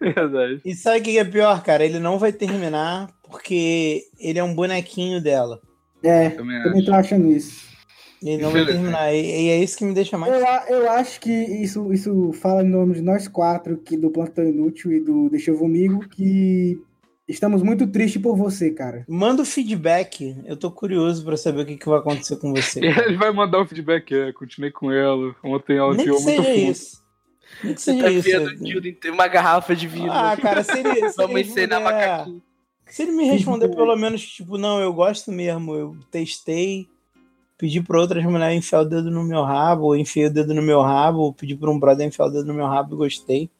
Verdade. 0.00 0.60
E 0.64 0.74
sabe 0.74 0.98
o 1.00 1.02
que 1.02 1.18
é 1.18 1.24
pior, 1.24 1.62
cara? 1.62 1.84
Ele 1.84 1.98
não 1.98 2.18
vai 2.18 2.32
terminar 2.32 3.08
porque 3.28 4.04
ele 4.18 4.38
é 4.38 4.44
um 4.44 4.54
bonequinho 4.54 5.20
dela. 5.20 5.60
é, 6.04 6.30
Também 6.30 6.62
também 6.62 6.78
acho. 6.80 6.86
tô 6.86 6.94
achando 6.94 7.26
isso. 7.32 7.66
Ele 8.22 8.42
não 8.42 8.50
vai 8.50 8.66
terminar. 8.66 9.14
E, 9.14 9.18
e 9.20 9.48
é 9.50 9.62
isso 9.62 9.76
que 9.78 9.84
me 9.84 9.94
deixa 9.94 10.18
mais. 10.18 10.32
Eu, 10.32 10.76
eu 10.76 10.90
acho 10.90 11.20
que 11.20 11.30
isso, 11.30 11.92
isso 11.92 12.32
fala 12.32 12.62
em 12.62 12.68
nome 12.68 12.94
de 12.94 13.02
nós 13.02 13.28
quatro, 13.28 13.76
que 13.78 13.96
do 13.96 14.10
Plantão 14.10 14.44
Inútil 14.44 14.92
e 14.92 15.00
do 15.00 15.28
Deixa 15.30 15.50
Eu 15.50 15.56
Vomigo, 15.58 16.00
que 16.08 16.80
Estamos 17.28 17.62
muito 17.62 17.86
tristes 17.86 18.22
por 18.22 18.34
você, 18.34 18.70
cara. 18.70 19.04
Manda 19.06 19.42
o 19.42 19.44
feedback. 19.44 20.34
Eu 20.46 20.56
tô 20.56 20.70
curioso 20.70 21.22
pra 21.22 21.36
saber 21.36 21.60
o 21.60 21.66
que, 21.66 21.76
que 21.76 21.86
vai 21.86 21.98
acontecer 21.98 22.36
com 22.38 22.54
você. 22.54 22.80
Ele 23.04 23.18
vai 23.18 23.30
mandar 23.30 23.60
o 23.60 23.66
feedback, 23.66 24.14
é, 24.14 24.32
continuei 24.32 24.70
com 24.70 24.90
ela. 24.90 25.36
Ontem 25.44 25.76
ela 25.76 25.92
Nem 25.94 26.06
enfiou 26.06 26.16
que 26.16 26.24
muito 26.24 26.48
isso. 26.70 27.02
Nem 27.62 27.74
que 27.74 27.80
Você 27.82 27.92
seja 27.92 28.02
tá 28.04 28.10
isso. 28.10 28.18
enfiando 28.28 28.46
o 28.46 28.56
Dildo 28.56 28.88
inteiro, 28.88 29.14
uma 29.14 29.28
garrafa 29.28 29.76
de 29.76 29.86
vinho. 29.86 30.10
Ah, 30.10 30.34
cara, 30.40 30.62
se 30.64 30.78
ele, 30.78 31.10
se 31.10 31.16
Vamos 31.18 31.36
responder- 31.36 31.78
macaquinho. 31.78 32.42
Se 32.86 33.02
ele 33.02 33.12
me 33.12 33.24
responder 33.24 33.68
pelo 33.68 33.94
menos, 33.94 34.26
tipo, 34.26 34.56
não, 34.56 34.80
eu 34.80 34.90
gosto 34.94 35.30
mesmo, 35.30 35.74
eu 35.74 35.96
testei, 36.10 36.88
pedi 37.58 37.82
pra 37.82 38.00
outras 38.00 38.24
mulheres 38.24 38.56
enfiar 38.56 38.82
o 38.82 38.84
dedo 38.84 39.10
no 39.10 39.24
meu 39.24 39.42
rabo, 39.42 39.86
ou 39.86 39.96
enfiei 39.96 40.26
o 40.26 40.32
dedo 40.32 40.54
no 40.54 40.62
meu 40.62 40.80
rabo, 40.80 41.18
ou 41.18 41.34
pedi 41.34 41.56
pra 41.56 41.70
um 41.70 41.78
brother 41.78 42.06
enfiar 42.06 42.26
o 42.26 42.30
dedo 42.30 42.46
no 42.46 42.54
meu 42.54 42.66
rabo 42.66 42.94
e 42.94 42.98
gostei. 42.98 43.50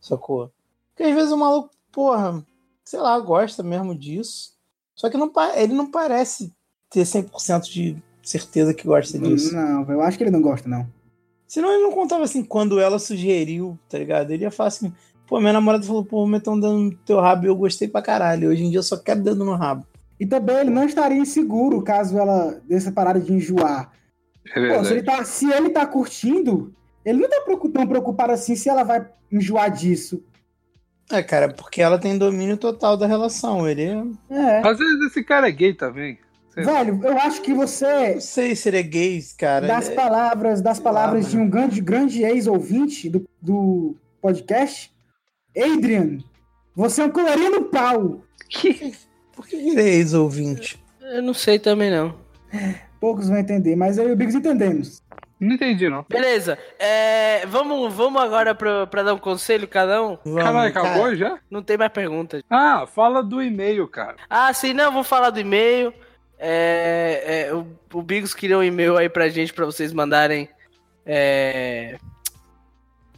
Sacou? 0.00 0.50
Porque 0.90 1.04
às 1.04 1.14
vezes 1.14 1.30
o 1.30 1.36
maluco, 1.36 1.70
porra, 1.92 2.44
sei 2.84 2.98
lá, 3.00 3.18
gosta 3.20 3.62
mesmo 3.62 3.94
disso. 3.94 4.52
Só 4.96 5.08
que 5.08 5.16
não, 5.16 5.32
ele 5.54 5.72
não 5.72 5.90
parece 5.90 6.52
ter 6.90 7.02
100% 7.02 7.62
de 7.70 7.96
certeza 8.22 8.74
que 8.74 8.86
gosta 8.86 9.18
disso. 9.18 9.54
Não, 9.54 9.88
eu 9.90 10.02
acho 10.02 10.18
que 10.18 10.24
ele 10.24 10.30
não 10.30 10.42
gosta, 10.42 10.68
não. 10.68 10.86
Senão 11.46 11.72
ele 11.72 11.82
não 11.82 11.92
contava 11.92 12.24
assim, 12.24 12.44
quando 12.44 12.78
ela 12.78 12.98
sugeriu, 12.98 13.78
tá 13.88 13.98
ligado? 13.98 14.30
Ele 14.30 14.42
ia 14.42 14.50
falar 14.50 14.68
assim, 14.68 14.92
pô, 15.26 15.40
minha 15.40 15.52
namorada 15.52 15.84
falou, 15.84 16.04
pô, 16.04 16.18
vou 16.18 16.26
meter 16.26 16.50
um 16.50 16.60
dedo 16.60 16.78
no 16.78 16.94
teu 16.98 17.20
rabo 17.20 17.44
e 17.44 17.48
eu 17.48 17.56
gostei 17.56 17.88
pra 17.88 18.02
caralho. 18.02 18.50
Hoje 18.50 18.64
em 18.64 18.70
dia 18.70 18.78
eu 18.78 18.82
só 18.82 18.96
quero 18.96 19.22
dedo 19.22 19.44
no 19.44 19.54
rabo. 19.54 19.86
E 20.20 20.26
também 20.26 20.56
ele 20.58 20.70
não 20.70 20.84
estaria 20.84 21.16
inseguro 21.16 21.82
caso 21.82 22.18
ela 22.18 22.60
desse 22.68 22.92
parada 22.92 23.18
de 23.18 23.32
enjoar. 23.32 23.90
É 24.54 24.76
Pô, 24.76 24.84
se 24.84 24.92
ele, 24.92 25.02
tá, 25.02 25.24
se 25.24 25.50
ele 25.50 25.70
tá 25.70 25.86
curtindo, 25.86 26.74
ele 27.04 27.20
não 27.20 27.28
tá 27.28 27.42
tão 27.72 27.86
preocupado 27.86 28.32
assim 28.32 28.54
se 28.54 28.68
ela 28.68 28.82
vai 28.82 29.08
enjoar 29.32 29.70
disso. 29.70 30.22
É, 31.10 31.22
cara, 31.22 31.52
porque 31.52 31.80
ela 31.80 31.98
tem 31.98 32.18
domínio 32.18 32.56
total 32.58 32.96
da 32.96 33.06
relação. 33.06 33.66
Ele 33.66 33.82
é... 33.82 34.04
É. 34.36 34.58
Às 34.68 34.78
vezes 34.78 35.00
esse 35.06 35.24
cara 35.24 35.48
é 35.48 35.50
gay 35.50 35.72
também. 35.74 36.18
Sei. 36.52 36.64
Velho, 36.64 37.00
eu 37.02 37.16
acho 37.18 37.40
que 37.42 37.54
você, 37.54 38.14
Não 38.14 38.20
sei 38.20 38.54
se 38.54 38.68
ele 38.68 38.78
é 38.78 38.82
gay, 38.82 39.22
cara. 39.38 39.66
das 39.66 39.88
É- 39.88 39.94
palavras, 39.94 40.60
das 40.60 40.78
palavras 40.80 41.24
lá, 41.24 41.30
de 41.30 41.38
um 41.38 41.48
grande, 41.48 41.80
grande 41.80 42.22
ex-ouvinte 42.24 43.08
do, 43.08 43.24
do 43.40 43.96
podcast, 44.20 44.92
Adrian, 45.56 46.18
você 46.74 47.02
é 47.02 47.04
um 47.06 47.10
colorinho 47.10 47.52
no 47.52 47.64
pau. 47.64 48.20
Por 49.34 49.46
que 49.46 49.56
ele 49.56 49.80
é 49.80 49.94
ex-ouvinte? 49.94 50.82
Eu 51.00 51.22
não 51.22 51.34
sei 51.34 51.58
também, 51.58 51.90
não. 51.90 52.14
Poucos 53.00 53.28
vão 53.28 53.38
entender, 53.38 53.74
mas 53.76 53.98
eu 53.98 54.08
e 54.08 54.12
o 54.12 54.16
Biggs 54.16 54.36
entendemos. 54.36 55.02
Não 55.40 55.54
entendi, 55.54 55.88
não. 55.88 56.04
Beleza. 56.06 56.58
É, 56.78 57.46
vamos, 57.46 57.94
vamos 57.94 58.20
agora 58.20 58.54
pra, 58.54 58.86
pra 58.86 59.02
dar 59.02 59.14
um 59.14 59.18
conselho 59.18 59.66
cada 59.66 60.02
um? 60.02 60.18
Vamos, 60.22 60.42
Caralho, 60.42 60.68
acabou 60.68 61.04
cara. 61.04 61.16
já? 61.16 61.38
Não 61.50 61.62
tem 61.62 61.78
mais 61.78 61.90
perguntas. 61.90 62.42
Ah, 62.50 62.86
fala 62.86 63.22
do 63.22 63.42
e-mail, 63.42 63.88
cara. 63.88 64.16
Ah, 64.28 64.52
sim, 64.52 64.74
não, 64.74 64.92
vou 64.92 65.02
falar 65.02 65.30
do 65.30 65.40
e-mail. 65.40 65.94
É, 66.38 67.46
é, 67.48 67.54
o, 67.54 67.66
o 67.94 68.02
Bigos 68.02 68.34
criou 68.34 68.60
um 68.60 68.64
e-mail 68.64 68.98
aí 68.98 69.08
pra 69.08 69.30
gente, 69.30 69.52
pra 69.54 69.64
vocês 69.64 69.94
mandarem. 69.94 70.46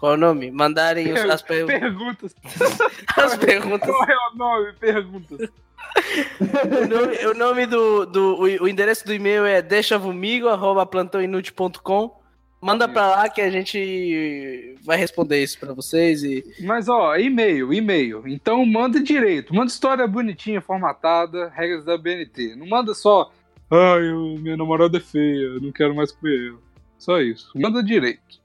Qual 0.03 0.15
é 0.15 0.17
o 0.17 0.19
nome? 0.19 0.51
Mandarem 0.51 1.12
os- 1.12 1.21
as, 1.21 1.43
per- 1.43 1.65
Perguntas. 1.65 2.35
as 3.17 3.37
perguntas. 3.37 3.88
Qual 3.88 4.03
é 4.11 4.17
o 4.35 4.37
nome? 4.37 4.73
Perguntas. 4.81 5.49
O 5.49 6.88
nome, 6.88 7.17
o 7.27 7.35
nome 7.35 7.67
do, 7.67 8.05
do 8.07 8.35
o, 8.35 8.41
o 8.65 8.69
endereço 8.69 9.07
do 9.07 9.15
e-mail 9.15 9.47
é 9.47 9.62
deixavomigo@plantãoinútil.com. 9.62 12.21
Manda 12.61 12.88
pra 12.88 13.11
lá 13.11 13.29
que 13.29 13.41
a 13.41 13.49
gente 13.49 14.75
vai 14.85 14.97
responder 14.97 15.41
isso 15.41 15.57
pra 15.61 15.73
vocês 15.73 16.25
e 16.25 16.43
Mas, 16.61 16.88
ó, 16.88 17.15
e-mail, 17.17 17.73
e-mail. 17.73 18.25
Então 18.27 18.67
manda 18.67 18.99
direito. 19.01 19.55
Manda 19.55 19.71
história 19.71 20.05
bonitinha, 20.09 20.61
formatada, 20.61 21.49
regras 21.55 21.85
da 21.85 21.97
BNT. 21.97 22.57
Não 22.57 22.67
manda 22.67 22.93
só, 22.93 23.31
ai, 23.71 24.01
minha 24.41 24.57
namorada 24.57 24.97
é 24.97 25.01
feia, 25.01 25.61
não 25.61 25.71
quero 25.71 25.95
mais 25.95 26.11
comer 26.11 26.49
ela. 26.49 26.59
Só 26.99 27.21
isso. 27.21 27.53
Manda 27.55 27.81
direito. 27.85 28.41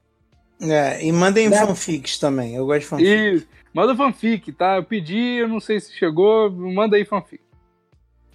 É, 0.60 1.04
e 1.04 1.12
mandem 1.12 1.48
Né? 1.48 1.56
fanfics 1.64 2.18
também. 2.18 2.54
Eu 2.56 2.66
gosto 2.66 2.80
de 2.80 2.86
fanfic. 2.86 3.08
E 3.08 3.46
manda 3.72 3.94
fanfic, 3.94 4.52
tá? 4.52 4.76
Eu 4.76 4.84
pedi, 4.84 5.38
eu 5.38 5.48
não 5.48 5.60
sei 5.60 5.78
se 5.80 5.92
chegou, 5.92 6.50
manda 6.50 6.96
aí 6.96 7.04
fanfic. 7.04 7.40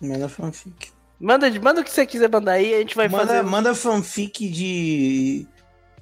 Manda 0.02 0.28
fanfic. 0.30 0.92
manda, 1.20 1.50
manda 1.62 1.82
o 1.82 1.84
que 1.84 1.92
você 1.92 2.06
quiser 2.06 2.30
mandar 2.30 2.54
aí, 2.54 2.74
a 2.74 2.80
gente 2.80 2.96
vai 2.96 3.08
Manda, 3.08 3.28
fazer. 3.28 3.42
manda 3.44 3.76
fanfic 3.76 4.48
de. 4.50 5.48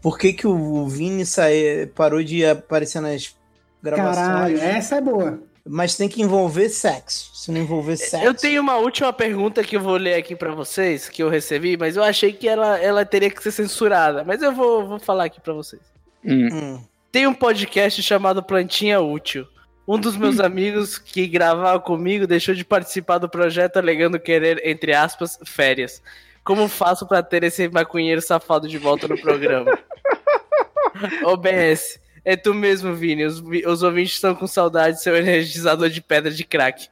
Por 0.02 0.18
que, 0.18 0.34
que 0.34 0.48
o 0.48 0.88
Vini 0.88 1.26
sai... 1.26 1.86
parou 1.96 2.24
de 2.24 2.44
aparecer 2.46 3.00
nas 3.02 3.36
gravações? 3.84 4.16
Caralho, 4.16 4.58
essa 4.60 4.96
é 4.98 5.02
boa. 5.02 5.40
Mas 5.64 5.96
tem 5.96 6.10
que 6.10 6.24
envolver 6.24 6.70
sexo. 6.70 7.30
Se 7.36 7.52
não 7.52 7.62
envolver 7.62 7.96
sexo. 7.96 8.26
Eu 8.26 8.34
tenho 8.34 8.62
uma 8.64 8.78
última 8.78 9.14
pergunta 9.14 9.64
que 9.64 9.76
eu 9.78 9.82
vou 9.82 9.96
ler 9.98 10.16
aqui 10.16 10.36
pra 10.36 10.56
vocês, 10.56 11.08
que 11.08 11.22
eu 11.22 11.30
recebi, 11.30 11.78
mas 11.78 11.96
eu 11.96 12.04
achei 12.04 12.34
que 12.34 12.48
ela, 12.48 12.80
ela 12.80 13.06
teria 13.06 13.30
que 13.30 13.42
ser 13.44 13.52
censurada. 13.52 14.24
Mas 14.24 14.42
eu 14.42 14.52
vou, 14.52 14.88
vou 14.88 15.00
falar 15.00 15.26
aqui 15.26 15.40
pra 15.40 15.54
vocês. 15.54 15.82
Hum. 16.26 16.82
Tem 17.12 17.28
um 17.28 17.34
podcast 17.34 18.02
chamado 18.02 18.42
Plantinha 18.42 19.00
Útil. 19.02 19.48
Um 19.88 20.00
dos 20.00 20.16
meus 20.16 20.40
amigos 20.40 20.98
que 20.98 21.28
gravava 21.28 21.80
comigo 21.80 22.26
deixou 22.26 22.56
de 22.56 22.64
participar 22.64 23.18
do 23.18 23.28
projeto 23.28 23.78
alegando 23.78 24.20
querer, 24.20 24.62
entre 24.66 24.94
aspas, 24.94 25.38
férias. 25.46 26.02
Como 26.44 26.68
faço 26.68 27.08
pra 27.08 27.22
ter 27.22 27.44
esse 27.44 27.68
maconheiro 27.68 28.22
safado 28.22 28.68
de 28.68 28.78
volta 28.78 29.08
no 29.08 29.20
programa? 29.20 29.78
OBS. 31.26 32.00
É 32.24 32.36
tu 32.36 32.54
mesmo, 32.54 32.94
Vini. 32.94 33.26
Os, 33.26 33.42
os 33.66 33.84
ouvintes 33.84 34.14
estão 34.14 34.36
com 34.36 34.48
saudade 34.48 34.98
do 34.98 35.02
seu 35.02 35.16
energizador 35.16 35.90
de 35.90 36.02
pedra 36.02 36.32
de 36.32 36.44
crack. 36.44 36.88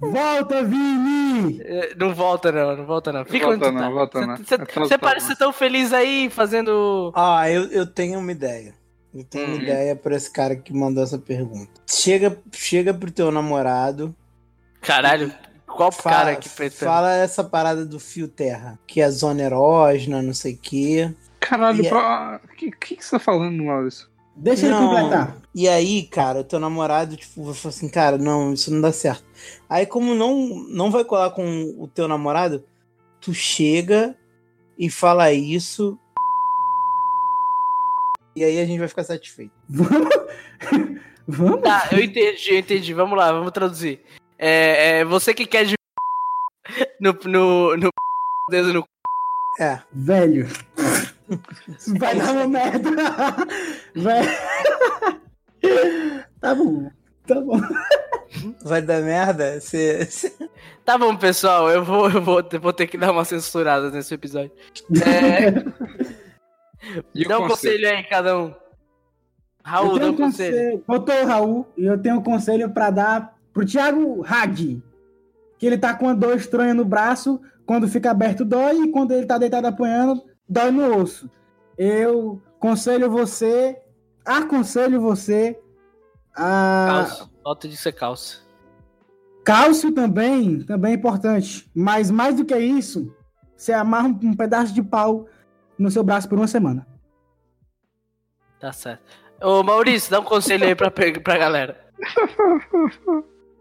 Volta, 0.00 0.62
Vini! 0.64 1.60
É, 1.62 1.94
Não 1.96 2.14
volta, 2.14 2.50
não, 2.52 2.76
não 2.76 2.86
volta, 2.86 3.12
não. 3.12 3.24
Fica 3.24 3.46
Volta 3.46 3.66
onde 3.68 3.74
não, 3.76 3.82
tá. 3.82 3.90
volta 3.90 4.18
Cê- 4.20 4.26
não. 4.26 4.36
cê- 4.36 4.54
É 4.54 4.58
transpar 4.58 4.86
Você 4.88 4.98
parece 4.98 5.26
mais. 5.28 5.38
tão 5.38 5.52
feliz 5.52 5.92
aí 5.92 6.28
fazendo. 6.30 7.12
Ah, 7.14 7.48
eu, 7.50 7.64
eu 7.70 7.86
tenho 7.86 8.18
uma 8.18 8.32
ideia. 8.32 8.74
Eu 9.14 9.24
tenho 9.24 9.46
uma 9.46 9.56
Hum. 9.56 9.60
ideia 9.62 9.94
pra 9.96 10.16
esse 10.16 10.30
cara 10.30 10.56
que 10.56 10.72
mandou 10.72 11.02
essa 11.02 11.18
pergunta. 11.18 11.70
Chega, 11.88 12.36
chega 12.52 12.92
pro 12.92 13.10
teu 13.10 13.30
namorado. 13.30 14.14
Caralho, 14.80 15.32
qual 15.66 15.90
Fala, 15.92 16.16
cara 16.16 16.36
que 16.36 16.48
fez 16.48 16.78
fala 16.78 17.12
essa 17.14 17.42
parada 17.44 17.86
do 17.86 17.98
fio 18.00 18.28
terra, 18.28 18.78
que 18.86 19.00
é 19.00 19.08
zona 19.10 19.42
erógena, 19.42 20.20
não 20.20 20.34
sei 20.34 20.54
o 20.54 20.58
quê. 20.58 21.10
Caralho, 21.40 21.82
E 21.82 21.86
é- 21.86 22.40
que, 22.56 22.70
que 22.72 22.96
que 22.96 23.04
você 23.04 23.12
tá 23.12 23.18
falando, 23.18 23.62
Maurício? 23.62 24.08
Deixa 24.36 24.66
ele 24.66 24.74
Não. 24.74 24.88
completar. 24.88 25.36
E 25.54 25.68
aí, 25.68 26.02
cara, 26.04 26.40
o 26.40 26.44
teu 26.44 26.58
namorado, 26.58 27.16
tipo, 27.16 27.44
vai 27.44 27.54
falar 27.54 27.74
assim, 27.74 27.88
cara, 27.88 28.18
não, 28.18 28.52
isso 28.52 28.72
não 28.72 28.80
dá 28.80 28.92
certo. 28.92 29.24
Aí, 29.68 29.86
como 29.86 30.14
não, 30.14 30.48
não 30.68 30.90
vai 30.90 31.04
colar 31.04 31.30
com 31.30 31.74
o 31.78 31.86
teu 31.86 32.08
namorado, 32.08 32.64
tu 33.20 33.32
chega 33.32 34.16
e 34.78 34.90
fala 34.90 35.32
isso. 35.32 35.96
E 38.34 38.42
aí 38.42 38.60
a 38.60 38.66
gente 38.66 38.78
vai 38.80 38.88
ficar 38.88 39.04
satisfeito. 39.04 39.52
Vamos? 39.68 40.08
Vamos? 41.26 41.62
Tá, 41.62 41.88
eu 41.92 42.00
entendi, 42.00 42.50
eu 42.50 42.58
entendi. 42.58 42.92
Vamos 42.92 43.16
lá, 43.16 43.32
vamos 43.32 43.52
traduzir. 43.52 44.02
É, 44.38 44.98
é, 44.98 45.04
você 45.04 45.32
que 45.32 45.46
quer 45.46 45.64
de 45.64 45.74
no, 47.00 47.12
no, 47.24 47.76
no 47.76 47.88
dedo 48.50 48.72
no 48.74 48.84
É. 49.58 49.80
Velho. 49.92 50.48
Vai 51.98 52.16
dar 52.16 52.32
uma 52.32 52.48
merda. 52.48 52.90
Velho. 53.94 54.30
Tá 56.40 56.54
bom. 56.54 56.90
Tá 57.26 57.40
bom. 57.40 57.58
Vai 58.62 58.82
dar 58.82 59.00
merda? 59.00 59.58
Você. 59.58 60.06
Tá 60.84 60.98
bom, 60.98 61.16
pessoal, 61.16 61.70
eu 61.70 61.82
vou, 61.82 62.10
eu 62.10 62.20
vou, 62.20 62.46
eu 62.52 62.60
vou 62.60 62.72
ter 62.72 62.86
que 62.86 62.98
dar 62.98 63.12
uma 63.12 63.24
censurada 63.24 63.90
nesse 63.90 64.12
episódio. 64.12 64.52
É, 65.02 65.50
E 67.14 67.26
dá 67.26 67.38
um 67.38 67.48
conselho? 67.48 67.76
conselho 67.78 67.88
aí, 67.88 68.04
cada 68.04 68.38
um. 68.38 68.54
Raul, 69.62 69.98
dá 69.98 70.10
um 70.10 70.16
conselho. 70.16 70.84
Botou 70.86 71.14
o 71.14 71.26
Raul 71.26 71.66
e 71.76 71.86
eu 71.86 71.98
tenho 71.98 72.16
um 72.16 72.22
conselho 72.22 72.68
pra 72.70 72.90
dar 72.90 73.34
pro 73.52 73.64
Thiago 73.64 74.22
Hag. 74.26 74.82
Que 75.58 75.66
ele 75.66 75.78
tá 75.78 75.94
com 75.94 76.06
uma 76.06 76.14
dor 76.14 76.36
estranha 76.36 76.74
no 76.74 76.84
braço, 76.84 77.40
quando 77.64 77.88
fica 77.88 78.10
aberto 78.10 78.44
dói, 78.44 78.82
e 78.82 78.90
quando 78.90 79.12
ele 79.12 79.24
tá 79.24 79.38
deitado 79.38 79.66
apanhando, 79.66 80.22
dói 80.48 80.70
no 80.70 80.98
osso. 80.98 81.30
Eu 81.76 82.40
conselho 82.58 83.10
você, 83.10 83.80
aconselho 84.24 85.00
você 85.00 85.58
a. 86.34 86.86
Calça. 86.88 87.30
Falta 87.42 87.68
de 87.68 87.76
ser 87.76 87.92
calça. 87.92 88.38
Cálcio 89.44 89.92
também, 89.92 90.62
também 90.62 90.92
é 90.92 90.94
importante. 90.94 91.70
Mas 91.74 92.10
mais 92.10 92.34
do 92.34 92.44
que 92.44 92.56
isso, 92.56 93.14
você 93.54 93.72
amarra 93.72 94.08
um, 94.08 94.18
um 94.30 94.34
pedaço 94.34 94.72
de 94.72 94.82
pau 94.82 95.28
no 95.78 95.90
seu 95.90 96.02
braço 96.02 96.28
por 96.28 96.38
uma 96.38 96.48
semana. 96.48 96.86
Tá 98.58 98.72
certo. 98.72 99.02
Ô, 99.42 99.62
Maurício, 99.62 100.10
dá 100.10 100.20
um 100.20 100.24
conselho 100.24 100.64
aí 100.64 100.74
pra, 100.74 100.90
pra 100.90 101.38
galera. 101.38 101.78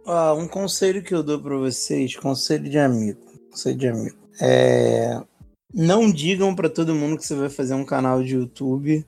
Ó, 0.05 0.35
um 0.39 0.47
conselho 0.47 1.03
que 1.03 1.13
eu 1.13 1.21
dou 1.21 1.41
pra 1.41 1.57
vocês, 1.57 2.15
conselho 2.15 2.69
de 2.69 2.79
amigo. 2.79 3.19
Conselho 3.51 3.77
de 3.77 3.87
amigo. 3.89 4.17
É. 4.41 5.21
Não 5.73 6.11
digam 6.11 6.53
pra 6.53 6.69
todo 6.69 6.93
mundo 6.93 7.17
que 7.17 7.25
você 7.25 7.35
vai 7.35 7.49
fazer 7.49 7.73
um 7.73 7.85
canal 7.85 8.23
de 8.23 8.35
YouTube, 8.35 9.05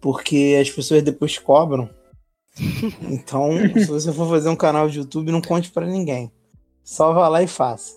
porque 0.00 0.56
as 0.60 0.70
pessoas 0.70 1.02
depois 1.02 1.38
cobram. 1.38 1.88
Então, 3.02 3.50
se 3.74 3.86
você 3.86 4.12
for 4.12 4.28
fazer 4.28 4.48
um 4.48 4.56
canal 4.56 4.88
de 4.88 4.98
YouTube, 4.98 5.30
não 5.30 5.40
conte 5.40 5.70
pra 5.70 5.86
ninguém. 5.86 6.30
Só 6.82 7.12
vá 7.12 7.28
lá 7.28 7.42
e 7.42 7.46
faça. 7.46 7.94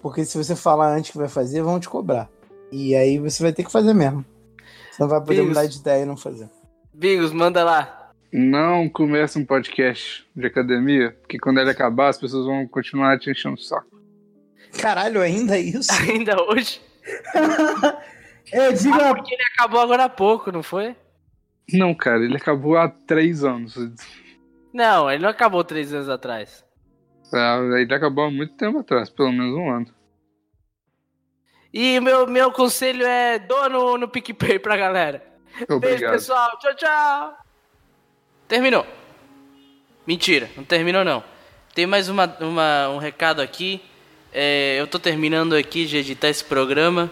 Porque 0.00 0.24
se 0.24 0.36
você 0.38 0.54
falar 0.54 0.94
antes 0.94 1.10
que 1.10 1.18
vai 1.18 1.28
fazer, 1.28 1.62
vão 1.62 1.80
te 1.80 1.88
cobrar. 1.88 2.28
E 2.70 2.94
aí 2.94 3.18
você 3.18 3.42
vai 3.42 3.52
ter 3.52 3.64
que 3.64 3.72
fazer 3.72 3.94
mesmo. 3.94 4.24
Você 4.90 5.02
não 5.02 5.08
vai 5.08 5.20
poder 5.20 5.36
Bigos. 5.36 5.48
mudar 5.48 5.66
de 5.66 5.78
ideia 5.78 6.02
e 6.02 6.06
não 6.06 6.16
fazer. 6.16 6.48
Bigos, 6.94 7.32
manda 7.32 7.64
lá. 7.64 8.10
Não 8.32 8.88
começa 8.88 9.38
um 9.38 9.44
podcast 9.44 10.26
de 10.34 10.46
academia, 10.46 11.16
porque 11.20 11.38
quando 11.38 11.58
ele 11.58 11.70
acabar, 11.70 12.08
as 12.08 12.18
pessoas 12.18 12.46
vão 12.46 12.66
continuar 12.66 13.18
te 13.18 13.30
enchendo 13.30 13.54
o 13.54 13.58
saco. 13.58 14.00
Caralho, 14.78 15.20
ainda 15.20 15.56
é 15.56 15.60
isso? 15.60 15.90
Ainda 16.10 16.36
hoje. 16.44 16.80
Eu 18.52 18.72
digo, 18.72 18.94
Ah, 18.94 19.14
porque 19.14 19.34
ele 19.34 19.42
acabou 19.54 19.80
agora 19.80 20.04
há 20.04 20.08
pouco, 20.08 20.52
não 20.52 20.62
foi? 20.62 20.94
Não, 21.72 21.94
cara, 21.94 22.24
ele 22.24 22.36
acabou 22.36 22.76
há 22.76 22.88
três 22.88 23.42
anos. 23.44 23.76
Não, 24.72 25.10
ele 25.10 25.22
não 25.22 25.28
acabou 25.30 25.64
três 25.64 25.92
anos 25.92 26.08
atrás. 26.08 26.64
Ah, 27.34 27.58
Ele 27.76 27.92
acabou 27.92 28.24
há 28.26 28.30
muito 28.30 28.54
tempo 28.54 28.78
atrás, 28.78 29.10
pelo 29.10 29.32
menos 29.32 29.52
um 29.56 29.68
ano. 29.68 29.86
E 31.72 31.98
meu, 32.00 32.26
meu 32.26 32.52
conselho 32.52 33.04
é 33.04 33.38
doa 33.38 33.68
no, 33.68 34.08
PicPay 34.08 34.58
pra 34.60 34.76
galera. 34.76 35.22
Beijo, 35.56 35.74
Obrigado. 35.74 36.12
pessoal. 36.12 36.56
Tchau, 36.60 36.74
tchau. 36.76 37.36
Terminou. 38.46 38.86
Mentira, 40.06 40.48
não 40.56 40.62
terminou 40.64 41.04
não. 41.04 41.24
Tem 41.74 41.84
mais 41.84 42.08
uma, 42.08 42.26
uma- 42.40 42.88
um 42.90 42.98
recado 42.98 43.42
aqui. 43.42 43.82
É, 44.38 44.78
eu 44.78 44.86
tô 44.86 44.98
terminando 44.98 45.54
aqui 45.54 45.86
de 45.86 45.96
editar 45.96 46.28
esse 46.28 46.44
programa. 46.44 47.10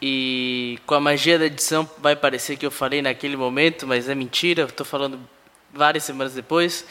E 0.00 0.78
com 0.86 0.94
a 0.94 1.00
magia 1.00 1.36
da 1.36 1.46
edição 1.46 1.90
vai 1.98 2.14
parecer 2.14 2.56
que 2.56 2.64
eu 2.64 2.70
falei 2.70 3.02
naquele 3.02 3.36
momento, 3.36 3.88
mas 3.88 4.08
é 4.08 4.14
mentira. 4.14 4.68
Tô 4.68 4.84
falando 4.84 5.18
várias 5.74 6.04
semanas 6.04 6.32
depois. 6.32 6.86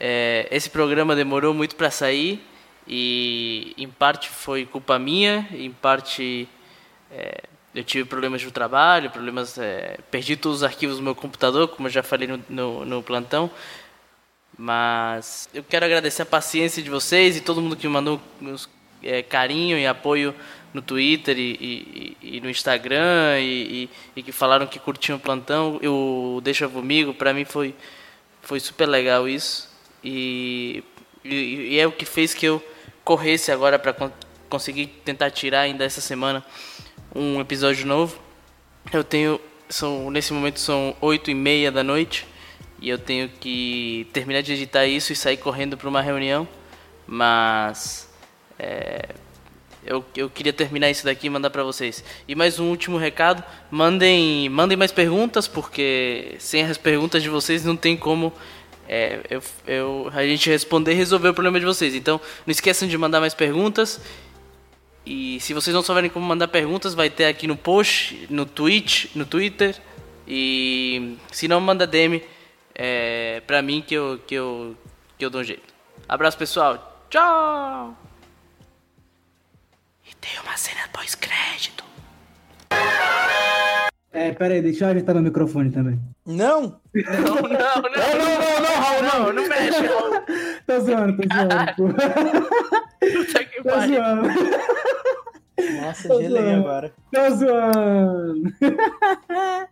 É, 0.00 0.48
esse 0.50 0.68
programa 0.68 1.14
demorou 1.14 1.54
muito 1.54 1.76
para 1.76 1.92
sair. 1.92 2.44
E 2.84 3.72
em 3.78 3.88
parte 3.88 4.28
foi 4.28 4.66
culpa 4.66 4.98
minha, 4.98 5.46
em 5.52 5.70
parte 5.70 6.48
é, 7.08 7.44
eu 7.72 7.84
tive 7.84 8.04
problemas 8.04 8.40
de 8.40 8.50
trabalho, 8.50 9.10
problemas. 9.10 9.58
é, 9.58 9.98
perdi 10.10 10.36
todos 10.36 10.58
os 10.58 10.64
arquivos 10.64 10.96
do 10.96 11.04
meu 11.04 11.14
computador, 11.14 11.68
como 11.68 11.86
eu 11.86 11.92
já 11.92 12.02
falei 12.02 12.26
no, 12.26 12.42
no, 12.48 12.84
no 12.84 13.00
plantão. 13.00 13.48
Mas 14.56 15.48
eu 15.54 15.62
quero 15.64 15.84
agradecer 15.84 16.22
a 16.22 16.26
paciência 16.26 16.82
de 16.82 16.90
vocês 16.90 17.36
e 17.36 17.40
todo 17.40 17.60
mundo 17.60 17.76
que 17.76 17.86
me 17.86 17.92
mandou 17.92 18.20
os, 18.40 18.68
é, 19.02 19.22
carinho 19.22 19.78
e 19.78 19.86
apoio 19.86 20.34
no 20.74 20.80
Twitter 20.80 21.38
e, 21.38 22.16
e- 22.22 22.36
e- 22.36 22.40
no 22.40 22.48
Instagram 22.48 23.38
e, 23.40 23.88
e- 24.16 24.22
que 24.22 24.32
falaram 24.32 24.66
que 24.66 24.78
curtiam 24.78 25.16
o 25.16 25.20
plantão. 25.20 25.78
Eu 25.82 26.40
deixa 26.44 26.68
comigo, 26.68 27.12
para 27.14 27.32
mim 27.34 27.44
foi, 27.44 27.74
foi 28.42 28.60
super 28.60 28.86
legal 28.86 29.28
isso. 29.28 29.68
E, 30.04 30.84
é 31.24 31.86
o 31.86 31.92
que 31.92 32.04
fez 32.04 32.34
que 32.34 32.46
eu 32.46 32.62
corresse 33.04 33.50
agora 33.52 33.78
para 33.78 33.94
conseguir 34.48 34.86
tentar 35.04 35.30
tirar 35.30 35.60
ainda 35.60 35.84
essa 35.84 36.00
semana 36.00 36.44
um 37.14 37.40
episódio 37.40 37.86
novo. 37.86 38.18
Eu 38.92 39.02
tenho. 39.04 39.40
São, 39.68 40.10
nesse 40.10 40.34
momento 40.34 40.60
são 40.60 40.94
oito 41.00 41.30
e 41.30 41.34
meia 41.34 41.72
da 41.72 41.82
noite. 41.82 42.26
E 42.82 42.88
eu 42.88 42.98
tenho 42.98 43.28
que 43.28 44.08
terminar 44.12 44.42
de 44.42 44.52
editar 44.52 44.84
isso 44.86 45.12
e 45.12 45.16
sair 45.16 45.36
correndo 45.36 45.76
para 45.76 45.88
uma 45.88 46.02
reunião. 46.02 46.46
Mas. 47.06 48.08
é, 48.58 49.08
eu, 49.84 50.04
eu 50.16 50.28
queria 50.30 50.52
terminar 50.52 50.90
isso 50.90 51.04
daqui 51.04 51.26
e 51.26 51.30
mandar 51.30 51.50
para 51.50 51.62
vocês. 51.62 52.04
E 52.26 52.34
mais 52.34 52.58
um 52.58 52.70
último 52.70 52.96
recado: 52.98 53.42
mandem, 53.70 54.48
mandem 54.48 54.76
mais 54.76 54.90
perguntas, 54.90 55.46
porque 55.46 56.34
sem 56.40 56.64
as 56.64 56.76
perguntas 56.76 57.22
de 57.22 57.28
vocês 57.28 57.64
não 57.64 57.76
tem 57.76 57.96
como 57.96 58.32
é, 58.88 59.20
eu, 59.30 59.42
eu- 59.66 60.10
a 60.12 60.26
gente 60.26 60.50
responder 60.50 60.92
e 60.92 60.94
resolver 60.96 61.28
o 61.28 61.34
problema 61.34 61.60
de 61.60 61.66
vocês. 61.66 61.94
Então, 61.94 62.20
não 62.44 62.50
esqueçam 62.50 62.88
de 62.88 62.98
mandar 62.98 63.20
mais 63.20 63.32
perguntas. 63.34 64.00
E 65.06 65.38
se 65.40 65.54
vocês 65.54 65.74
não 65.74 65.82
souberem 65.82 66.10
como 66.10 66.26
mandar 66.26 66.48
perguntas, 66.48 66.94
vai 66.94 67.10
ter 67.10 67.26
aqui 67.26 67.46
no 67.46 67.56
post, 67.56 68.26
no 68.28 68.44
Twitch, 68.44 69.06
no 69.16 69.24
Twitter. 69.24 69.76
E 70.26 71.16
se 71.32 71.46
não, 71.48 71.60
manda 71.60 71.86
DM 71.86 72.22
é, 72.74 73.40
pra 73.46 73.62
mim 73.62 73.82
que 73.82 73.94
eu, 73.94 74.18
que, 74.26 74.34
eu, 74.34 74.76
que 75.18 75.24
eu 75.24 75.30
dou 75.30 75.40
um 75.40 75.44
jeito. 75.44 75.72
Abraço, 76.08 76.36
pessoal. 76.38 77.04
Tchau! 77.10 77.96
E 80.08 80.14
tem 80.16 80.38
uma 80.40 80.56
cena 80.56 80.80
pós-crédito. 80.92 81.84
é, 84.12 84.32
pera 84.32 84.54
aí, 84.54 84.62
deixa 84.62 84.84
eu 84.84 84.88
ajeitar 84.90 85.14
meu 85.14 85.24
microfone 85.24 85.70
também. 85.70 86.00
Não! 86.26 86.80
Não, 86.94 87.24
não, 87.24 87.42
não, 87.42 87.42
não, 87.48 88.18
não, 88.18 88.60
não, 88.62 88.80
Raul, 88.80 89.02
não, 89.02 89.32
não 89.32 89.48
mexe, 89.48 89.86
Raul. 89.86 90.22
Tô 90.66 90.80
zoando, 90.80 91.16
tô 91.16 91.28
zoando, 91.34 91.74
pô. 91.76 91.88
Puta 91.88 93.44
que 93.44 93.56
Tô 93.62 93.68
pariu. 93.68 93.94
zoando, 93.96 94.28
Nossa, 95.82 96.08
Tô 96.08 96.20
gelei 96.22 96.42
zoando. 96.42 96.60
agora. 96.60 96.94
tô 97.12 97.30
zoando. 97.30 98.42